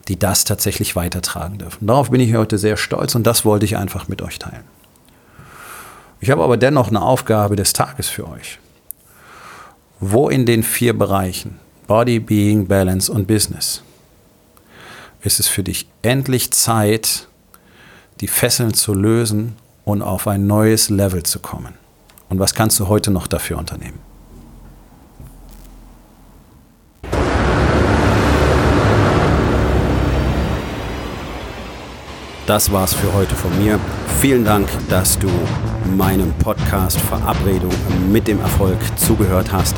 die 0.09 0.19
das 0.19 0.43
tatsächlich 0.43 0.97
weitertragen 0.97 1.59
dürfen. 1.59 1.87
Darauf 1.87 2.11
bin 2.11 2.19
ich 2.19 2.35
heute 2.35 2.57
sehr 2.57 2.75
stolz 2.75 3.15
und 3.15 3.25
das 3.25 3.45
wollte 3.45 3.63
ich 3.63 3.77
einfach 3.77 4.09
mit 4.09 4.21
euch 4.21 4.37
teilen. 4.37 4.65
Ich 6.19 6.29
habe 6.29 6.43
aber 6.43 6.57
dennoch 6.57 6.89
eine 6.89 7.01
Aufgabe 7.01 7.55
des 7.55 7.71
Tages 7.71 8.09
für 8.09 8.27
euch 8.27 8.59
wo 10.11 10.27
in 10.27 10.45
den 10.45 10.63
vier 10.63 10.97
Bereichen 10.97 11.59
Body, 11.87 12.19
Being, 12.19 12.67
Balance 12.67 13.09
und 13.11 13.25
Business 13.25 13.83
ist 15.21 15.39
es 15.39 15.47
für 15.47 15.63
dich 15.63 15.87
endlich 16.01 16.51
Zeit, 16.51 17.27
die 18.19 18.27
Fesseln 18.27 18.73
zu 18.73 18.93
lösen 18.93 19.55
und 19.85 20.01
auf 20.01 20.27
ein 20.27 20.45
neues 20.45 20.89
Level 20.89 21.23
zu 21.23 21.39
kommen? 21.39 21.75
Und 22.27 22.39
was 22.39 22.53
kannst 22.53 22.79
du 22.81 22.89
heute 22.89 23.11
noch 23.11 23.27
dafür 23.27 23.57
unternehmen? 23.57 23.99
Das 32.45 32.73
war's 32.73 32.93
für 32.93 33.13
heute 33.13 33.35
von 33.35 33.57
mir. 33.63 33.79
Vielen 34.19 34.43
Dank, 34.43 34.67
dass 34.89 35.17
du 35.17 35.29
meinem 35.95 36.33
Podcast 36.39 36.99
Verabredung 36.99 37.71
mit 38.11 38.27
dem 38.27 38.41
Erfolg 38.41 38.77
zugehört 38.97 39.53
hast. 39.53 39.77